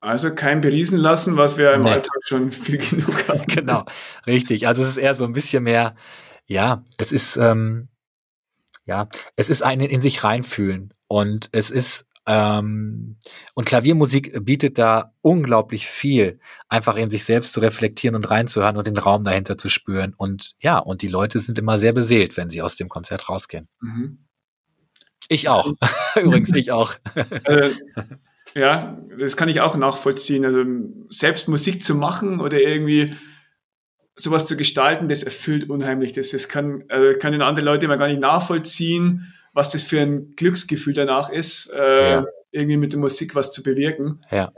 Also 0.00 0.34
kein 0.34 0.60
beriesen 0.60 0.98
lassen, 0.98 1.36
was 1.36 1.58
wir 1.58 1.72
im 1.72 1.82
nee. 1.82 1.90
Alltag 1.90 2.20
schon 2.22 2.52
viel 2.52 2.78
genug 2.78 3.28
haben. 3.28 3.44
genau, 3.48 3.84
richtig. 4.26 4.68
Also 4.68 4.82
es 4.82 4.90
ist 4.90 4.96
eher 4.96 5.14
so 5.14 5.24
ein 5.24 5.32
bisschen 5.32 5.64
mehr, 5.64 5.96
ja, 6.46 6.84
es 6.98 7.12
ist, 7.12 7.36
ähm, 7.36 7.88
ja, 8.84 9.08
es 9.36 9.50
ist 9.50 9.62
ein 9.62 9.80
in 9.80 10.00
sich 10.00 10.22
reinfühlen 10.24 10.94
und 11.08 11.48
es 11.52 11.70
ist 11.70 12.07
ähm, 12.28 13.16
und 13.54 13.64
Klaviermusik 13.64 14.44
bietet 14.44 14.76
da 14.76 15.14
unglaublich 15.22 15.86
viel, 15.86 16.40
einfach 16.68 16.96
in 16.96 17.10
sich 17.10 17.24
selbst 17.24 17.54
zu 17.54 17.60
reflektieren 17.60 18.14
und 18.14 18.30
reinzuhören 18.30 18.76
und 18.76 18.86
den 18.86 18.98
Raum 18.98 19.24
dahinter 19.24 19.56
zu 19.56 19.70
spüren. 19.70 20.12
Und 20.14 20.54
ja, 20.60 20.78
und 20.78 21.00
die 21.00 21.08
Leute 21.08 21.38
sind 21.40 21.58
immer 21.58 21.78
sehr 21.78 21.94
beseelt, 21.94 22.36
wenn 22.36 22.50
sie 22.50 22.60
aus 22.60 22.76
dem 22.76 22.90
Konzert 22.90 23.30
rausgehen. 23.30 23.68
Mhm. 23.80 24.18
Ich 25.30 25.48
auch. 25.48 25.72
Übrigens, 26.22 26.54
ich 26.54 26.70
auch. 26.70 26.96
Äh, 27.44 27.70
ja, 28.54 28.94
das 29.18 29.38
kann 29.38 29.48
ich 29.48 29.62
auch 29.62 29.76
nachvollziehen. 29.76 30.44
Also 30.44 30.64
selbst 31.08 31.48
Musik 31.48 31.82
zu 31.82 31.94
machen 31.94 32.40
oder 32.40 32.60
irgendwie 32.60 33.14
sowas 34.16 34.46
zu 34.46 34.56
gestalten, 34.58 35.08
das 35.08 35.22
erfüllt 35.22 35.70
unheimlich. 35.70 36.12
Das, 36.12 36.30
das 36.30 36.50
kann, 36.50 36.84
also 36.90 37.18
können 37.18 37.40
andere 37.40 37.64
Leute 37.64 37.86
immer 37.86 37.96
gar 37.96 38.08
nicht 38.08 38.20
nachvollziehen, 38.20 39.32
was 39.58 39.70
das 39.70 39.82
für 39.82 40.00
ein 40.00 40.36
Glücksgefühl 40.36 40.94
danach 40.94 41.30
ist, 41.30 41.66
äh, 41.72 42.10
ja. 42.12 42.26
irgendwie 42.52 42.76
mit 42.76 42.92
der 42.92 43.00
Musik 43.00 43.34
was 43.34 43.50
zu 43.50 43.64
bewirken. 43.64 44.24
Ja, 44.30 44.52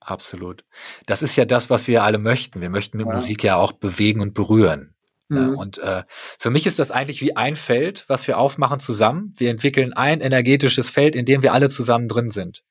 absolut. 0.00 0.64
Das 1.04 1.20
ist 1.20 1.36
ja 1.36 1.44
das, 1.44 1.68
was 1.68 1.86
wir 1.88 2.02
alle 2.02 2.16
möchten. 2.16 2.62
Wir 2.62 2.70
möchten 2.70 2.96
mit 2.96 3.06
ja. 3.06 3.12
Musik 3.12 3.44
ja 3.44 3.56
auch 3.56 3.72
bewegen 3.72 4.20
und 4.22 4.32
berühren. 4.32 4.94
Mhm. 5.28 5.58
und 5.58 5.78
äh, 5.78 6.04
für 6.38 6.50
mich 6.50 6.66
ist 6.66 6.78
das 6.78 6.92
eigentlich 6.92 7.20
wie 7.20 7.34
ein 7.34 7.56
Feld, 7.56 8.04
was 8.06 8.28
wir 8.28 8.38
aufmachen 8.38 8.78
zusammen. 8.78 9.34
Wir 9.36 9.50
entwickeln 9.50 9.92
ein 9.92 10.20
energetisches 10.20 10.88
Feld, 10.88 11.16
in 11.16 11.24
dem 11.26 11.42
wir 11.42 11.52
alle 11.52 11.68
zusammen 11.68 12.06
drin 12.06 12.30
sind 12.30 12.62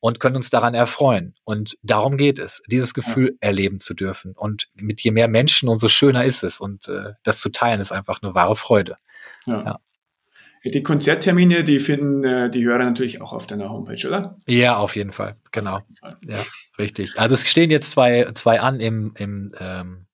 und 0.00 0.18
können 0.18 0.36
uns 0.36 0.48
daran 0.48 0.72
erfreuen. 0.72 1.34
Und 1.44 1.76
darum 1.82 2.16
geht 2.16 2.38
es, 2.38 2.62
dieses 2.66 2.94
Gefühl 2.94 3.32
ja. 3.32 3.48
erleben 3.48 3.80
zu 3.80 3.92
dürfen. 3.92 4.32
Und 4.32 4.68
mit 4.80 5.02
je 5.02 5.10
mehr 5.10 5.28
Menschen, 5.28 5.68
umso 5.68 5.88
schöner 5.88 6.24
ist 6.24 6.42
es. 6.42 6.58
Und 6.58 6.88
äh, 6.88 7.12
das 7.22 7.40
zu 7.40 7.50
teilen 7.50 7.80
ist 7.80 7.92
einfach 7.92 8.22
eine 8.22 8.34
wahre 8.34 8.56
Freude. 8.56 8.96
Ja. 9.44 9.62
ja. 9.62 9.80
Die 10.64 10.82
Konzerttermine, 10.82 11.62
die 11.62 11.78
finden 11.78 12.24
äh, 12.24 12.48
die 12.48 12.64
Hörer 12.64 12.84
natürlich 12.84 13.20
auch 13.20 13.32
auf 13.34 13.46
deiner 13.46 13.68
Homepage, 13.68 14.06
oder? 14.06 14.38
Ja, 14.46 14.76
auf 14.78 14.96
jeden 14.96 15.12
Fall, 15.12 15.36
genau. 15.52 15.80
Jeden 15.80 15.96
Fall. 15.96 16.14
Ja, 16.26 16.38
richtig. 16.78 17.18
Also 17.18 17.34
es 17.34 17.46
stehen 17.46 17.70
jetzt 17.70 17.90
zwei, 17.90 18.30
zwei 18.32 18.60
an 18.60 18.80
im, 18.80 19.12
im, 19.18 19.52
ähm, 19.60 20.06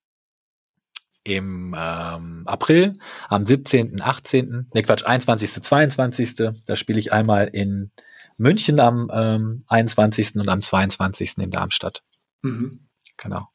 im 1.22 1.76
ähm, 1.78 2.42
April, 2.46 2.98
am 3.28 3.46
17., 3.46 4.00
18., 4.00 4.66
ne 4.74 4.82
Quatsch, 4.82 5.04
21., 5.04 5.62
22. 5.62 6.34
Da 6.66 6.76
spiele 6.76 6.98
ich 6.98 7.12
einmal 7.12 7.46
in 7.46 7.92
München 8.36 8.80
am 8.80 9.08
ähm, 9.12 9.64
21. 9.68 10.36
und 10.36 10.48
am 10.48 10.60
22. 10.60 11.38
in 11.38 11.50
Darmstadt. 11.50 12.02
Mhm. 12.42 12.88
Genau. 13.16 13.48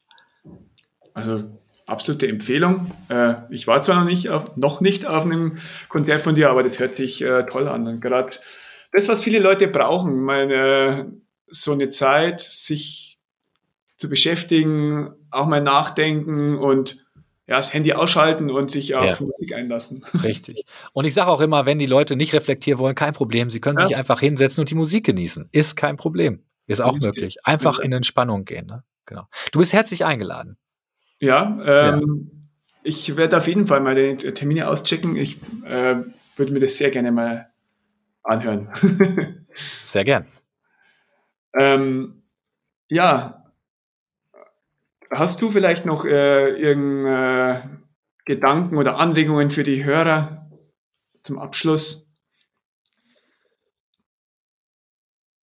Also 1.12 1.60
absolute 1.86 2.28
Empfehlung. 2.28 2.90
Äh, 3.08 3.34
ich 3.50 3.66
war 3.66 3.80
zwar 3.80 4.00
noch 4.00 4.10
nicht 4.10 4.28
auf, 4.28 4.56
noch 4.56 4.80
nicht 4.80 5.06
auf 5.06 5.24
einem 5.24 5.58
Konzert 5.88 6.20
von 6.20 6.34
dir, 6.34 6.50
aber 6.50 6.62
das 6.62 6.78
hört 6.78 6.94
sich 6.94 7.22
äh, 7.22 7.44
toll 7.44 7.68
an. 7.68 7.86
Und 7.86 8.00
gerade 8.00 8.34
das, 8.92 9.08
was 9.08 9.22
viele 9.22 9.38
Leute 9.38 9.68
brauchen, 9.68 10.20
meine, 10.22 11.12
so 11.46 11.72
eine 11.72 11.90
Zeit, 11.90 12.40
sich 12.40 13.18
zu 13.96 14.10
beschäftigen, 14.10 15.12
auch 15.30 15.46
mal 15.46 15.62
nachdenken 15.62 16.58
und 16.58 17.06
ja, 17.46 17.56
das 17.56 17.72
Handy 17.72 17.92
ausschalten 17.92 18.50
und 18.50 18.72
sich 18.72 18.96
auf 18.96 19.20
ja. 19.20 19.24
Musik 19.24 19.54
einlassen. 19.54 20.04
Richtig. 20.24 20.64
Und 20.92 21.04
ich 21.04 21.14
sage 21.14 21.30
auch 21.30 21.40
immer, 21.40 21.64
wenn 21.64 21.78
die 21.78 21.86
Leute 21.86 22.16
nicht 22.16 22.32
reflektieren 22.32 22.80
wollen, 22.80 22.96
kein 22.96 23.14
Problem. 23.14 23.50
Sie 23.50 23.60
können 23.60 23.78
ja. 23.78 23.86
sich 23.86 23.96
einfach 23.96 24.18
hinsetzen 24.18 24.60
und 24.62 24.70
die 24.70 24.74
Musik 24.74 25.06
genießen. 25.06 25.48
Ist 25.52 25.76
kein 25.76 25.96
Problem. 25.96 26.42
Ist 26.66 26.80
auch 26.80 26.98
möglich. 26.98 27.38
Einfach 27.44 27.78
in 27.78 27.92
Entspannung 27.92 28.44
gehen. 28.44 28.66
Ne? 28.66 28.82
Genau. 29.04 29.28
Du 29.52 29.60
bist 29.60 29.72
herzlich 29.72 30.04
eingeladen. 30.04 30.58
Ja, 31.20 31.58
ähm, 31.64 32.30
ja. 32.32 32.82
ich 32.82 33.16
werde 33.16 33.38
auf 33.38 33.48
jeden 33.48 33.66
Fall 33.66 33.80
mal 33.80 33.94
die 33.94 34.32
Termine 34.32 34.68
auschecken. 34.68 35.16
Ich 35.16 35.38
äh, 35.64 35.96
würde 36.36 36.52
mir 36.52 36.60
das 36.60 36.76
sehr 36.76 36.90
gerne 36.90 37.12
mal 37.12 37.50
anhören. 38.22 38.68
sehr 39.84 40.04
gern. 40.04 40.26
Ähm, 41.58 42.22
ja, 42.88 43.46
Hast 45.10 45.40
du 45.40 45.50
vielleicht 45.50 45.86
noch 45.86 46.04
äh, 46.04 46.50
irgendeine 46.50 47.62
äh, 47.62 47.68
Gedanken 48.24 48.76
oder 48.76 48.98
Anregungen 48.98 49.50
für 49.50 49.62
die 49.62 49.84
Hörer 49.84 50.50
zum 51.22 51.38
Abschluss? 51.38 52.12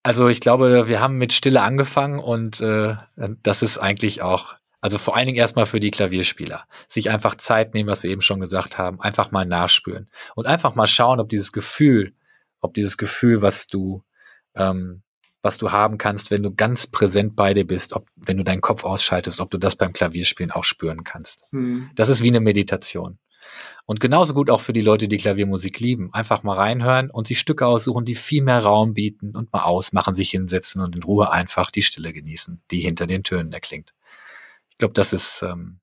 Also 0.04 0.28
ich 0.28 0.42
glaube, 0.42 0.90
wir 0.90 1.00
haben 1.00 1.18
mit 1.18 1.32
Stille 1.32 1.62
angefangen 1.62 2.20
und 2.20 2.60
äh, 2.60 2.96
das 3.42 3.64
ist 3.64 3.78
eigentlich 3.78 4.22
auch, 4.22 4.56
also 4.84 4.98
vor 4.98 5.16
allen 5.16 5.28
Dingen 5.28 5.38
erstmal 5.38 5.66
für 5.66 5.80
die 5.80 5.92
Klavierspieler, 5.92 6.66
sich 6.90 7.10
einfach 7.10 7.36
Zeit 7.36 7.74
nehmen, 7.74 7.88
was 7.88 8.04
wir 8.04 8.12
eben 8.12 8.20
schon 8.20 8.42
gesagt 8.42 8.78
haben, 8.78 9.00
einfach 9.00 9.32
mal 9.32 9.46
nachspüren 9.46 10.10
und 10.36 10.46
einfach 10.46 10.76
mal 10.76 10.88
schauen, 10.88 11.22
ob 11.22 11.30
dieses 11.30 11.54
Gefühl, 11.54 12.14
ob 12.60 12.74
dieses 12.74 12.98
Gefühl, 12.98 13.42
was 13.42 13.68
du 13.68 14.04
ähm, 14.56 15.02
was 15.42 15.58
du 15.58 15.72
haben 15.72 15.98
kannst, 15.98 16.32
wenn 16.32 16.44
du 16.44 16.54
ganz 16.54 16.88
präsent 16.88 17.38
bei 17.38 17.54
dir 17.54 17.66
bist, 17.66 17.94
ob, 17.94 18.06
wenn 18.18 18.38
du 18.38 18.44
deinen 18.44 18.62
Kopf 18.62 18.84
ausschaltest, 18.84 19.40
ob 19.40 19.50
du 19.52 19.58
das 19.58 19.78
beim 19.78 19.94
Klavierspielen 19.94 20.52
auch 20.52 20.64
spüren 20.66 21.06
kannst. 21.06 21.48
Hm. 21.52 21.90
Das 21.96 22.10
ist 22.10 22.22
wie 22.22 22.30
eine 22.30 22.40
Meditation. 22.42 23.20
Und 23.86 24.00
genauso 24.02 24.34
gut 24.34 24.50
auch 24.50 24.62
für 24.62 24.74
die 24.74 24.82
Leute, 24.82 25.08
die 25.08 25.18
Klaviermusik 25.18 25.80
lieben. 25.80 26.14
Einfach 26.14 26.44
mal 26.44 26.56
reinhören 26.56 27.10
und 27.10 27.28
sich 27.28 27.40
Stücke 27.40 27.68
aussuchen, 27.68 28.06
die 28.06 28.16
viel 28.16 28.42
mehr 28.42 28.60
Raum 28.60 28.94
bieten 28.94 29.36
und 29.36 29.52
mal 29.52 29.64
ausmachen, 29.64 30.14
sich 30.14 30.30
hinsetzen 30.30 30.82
und 30.82 30.96
in 30.96 31.04
Ruhe 31.04 31.32
einfach 31.32 31.72
die 31.72 31.82
Stille 31.82 32.14
genießen, 32.14 32.62
die 32.72 32.80
hinter 32.80 33.08
den 33.08 33.24
Tönen 33.24 33.52
erklingt. 33.52 33.94
Ich 34.84 34.86
glaube, 34.86 34.96
das 34.96 35.14
ist 35.14 35.42
ähm, 35.44 35.80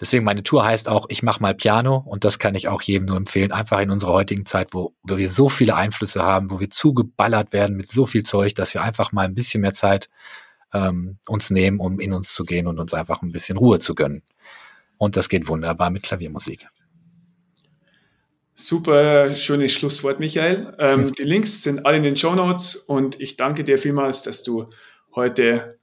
deswegen 0.00 0.24
meine 0.24 0.42
Tour 0.42 0.64
heißt 0.64 0.88
auch, 0.88 1.04
ich 1.10 1.22
mache 1.22 1.42
mal 1.42 1.54
Piano 1.54 1.98
und 1.98 2.24
das 2.24 2.38
kann 2.38 2.54
ich 2.54 2.66
auch 2.66 2.80
jedem 2.80 3.08
nur 3.08 3.18
empfehlen. 3.18 3.52
Einfach 3.52 3.78
in 3.80 3.90
unserer 3.90 4.12
heutigen 4.12 4.46
Zeit, 4.46 4.72
wo, 4.72 4.94
wo 5.02 5.18
wir 5.18 5.28
so 5.28 5.50
viele 5.50 5.76
Einflüsse 5.76 6.22
haben, 6.22 6.50
wo 6.50 6.60
wir 6.60 6.70
zugeballert 6.70 7.52
werden 7.52 7.76
mit 7.76 7.92
so 7.92 8.06
viel 8.06 8.24
Zeug, 8.24 8.54
dass 8.54 8.72
wir 8.72 8.82
einfach 8.82 9.12
mal 9.12 9.26
ein 9.26 9.34
bisschen 9.34 9.60
mehr 9.60 9.74
Zeit 9.74 10.08
ähm, 10.72 11.18
uns 11.28 11.50
nehmen, 11.50 11.78
um 11.78 12.00
in 12.00 12.14
uns 12.14 12.32
zu 12.32 12.46
gehen 12.46 12.66
und 12.66 12.80
uns 12.80 12.94
einfach 12.94 13.20
ein 13.20 13.32
bisschen 13.32 13.58
Ruhe 13.58 13.80
zu 13.80 13.94
gönnen. 13.94 14.22
Und 14.96 15.18
das 15.18 15.28
geht 15.28 15.46
wunderbar 15.46 15.90
mit 15.90 16.02
Klaviermusik. 16.02 16.68
Super 18.54 19.34
schönes 19.34 19.74
Schlusswort, 19.74 20.20
Michael. 20.20 20.74
Ähm, 20.78 21.12
die 21.18 21.24
Links 21.24 21.62
sind 21.62 21.84
alle 21.84 21.98
in 21.98 22.02
den 22.04 22.16
Show 22.16 22.34
Notes 22.34 22.76
und 22.76 23.20
ich 23.20 23.36
danke 23.36 23.62
dir 23.62 23.76
vielmals, 23.76 24.22
dass 24.22 24.42
du 24.42 24.70
heute 25.14 25.79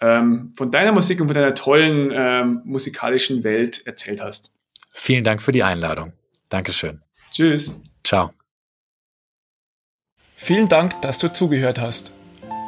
ähm, 0.00 0.52
von 0.56 0.70
deiner 0.70 0.92
Musik 0.92 1.20
und 1.20 1.28
von 1.28 1.34
deiner 1.34 1.54
tollen 1.54 2.10
ähm, 2.12 2.62
musikalischen 2.64 3.44
Welt 3.44 3.86
erzählt 3.86 4.20
hast. 4.20 4.54
Vielen 4.92 5.24
Dank 5.24 5.42
für 5.42 5.52
die 5.52 5.62
Einladung. 5.62 6.12
Dankeschön. 6.48 7.02
Tschüss. 7.32 7.80
Ciao. 8.04 8.32
Vielen 10.34 10.68
Dank, 10.68 11.00
dass 11.02 11.18
du 11.18 11.32
zugehört 11.32 11.78
hast. 11.78 12.12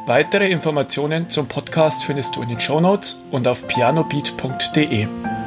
Weitere 0.06 0.50
Informationen 0.50 1.30
zum 1.30 1.48
Podcast 1.48 2.04
findest 2.04 2.36
du 2.36 2.42
in 2.42 2.48
den 2.48 2.60
Show 2.60 2.80
Notes 2.80 3.22
und 3.30 3.46
auf 3.48 3.66
pianobeat.de. 3.68 5.41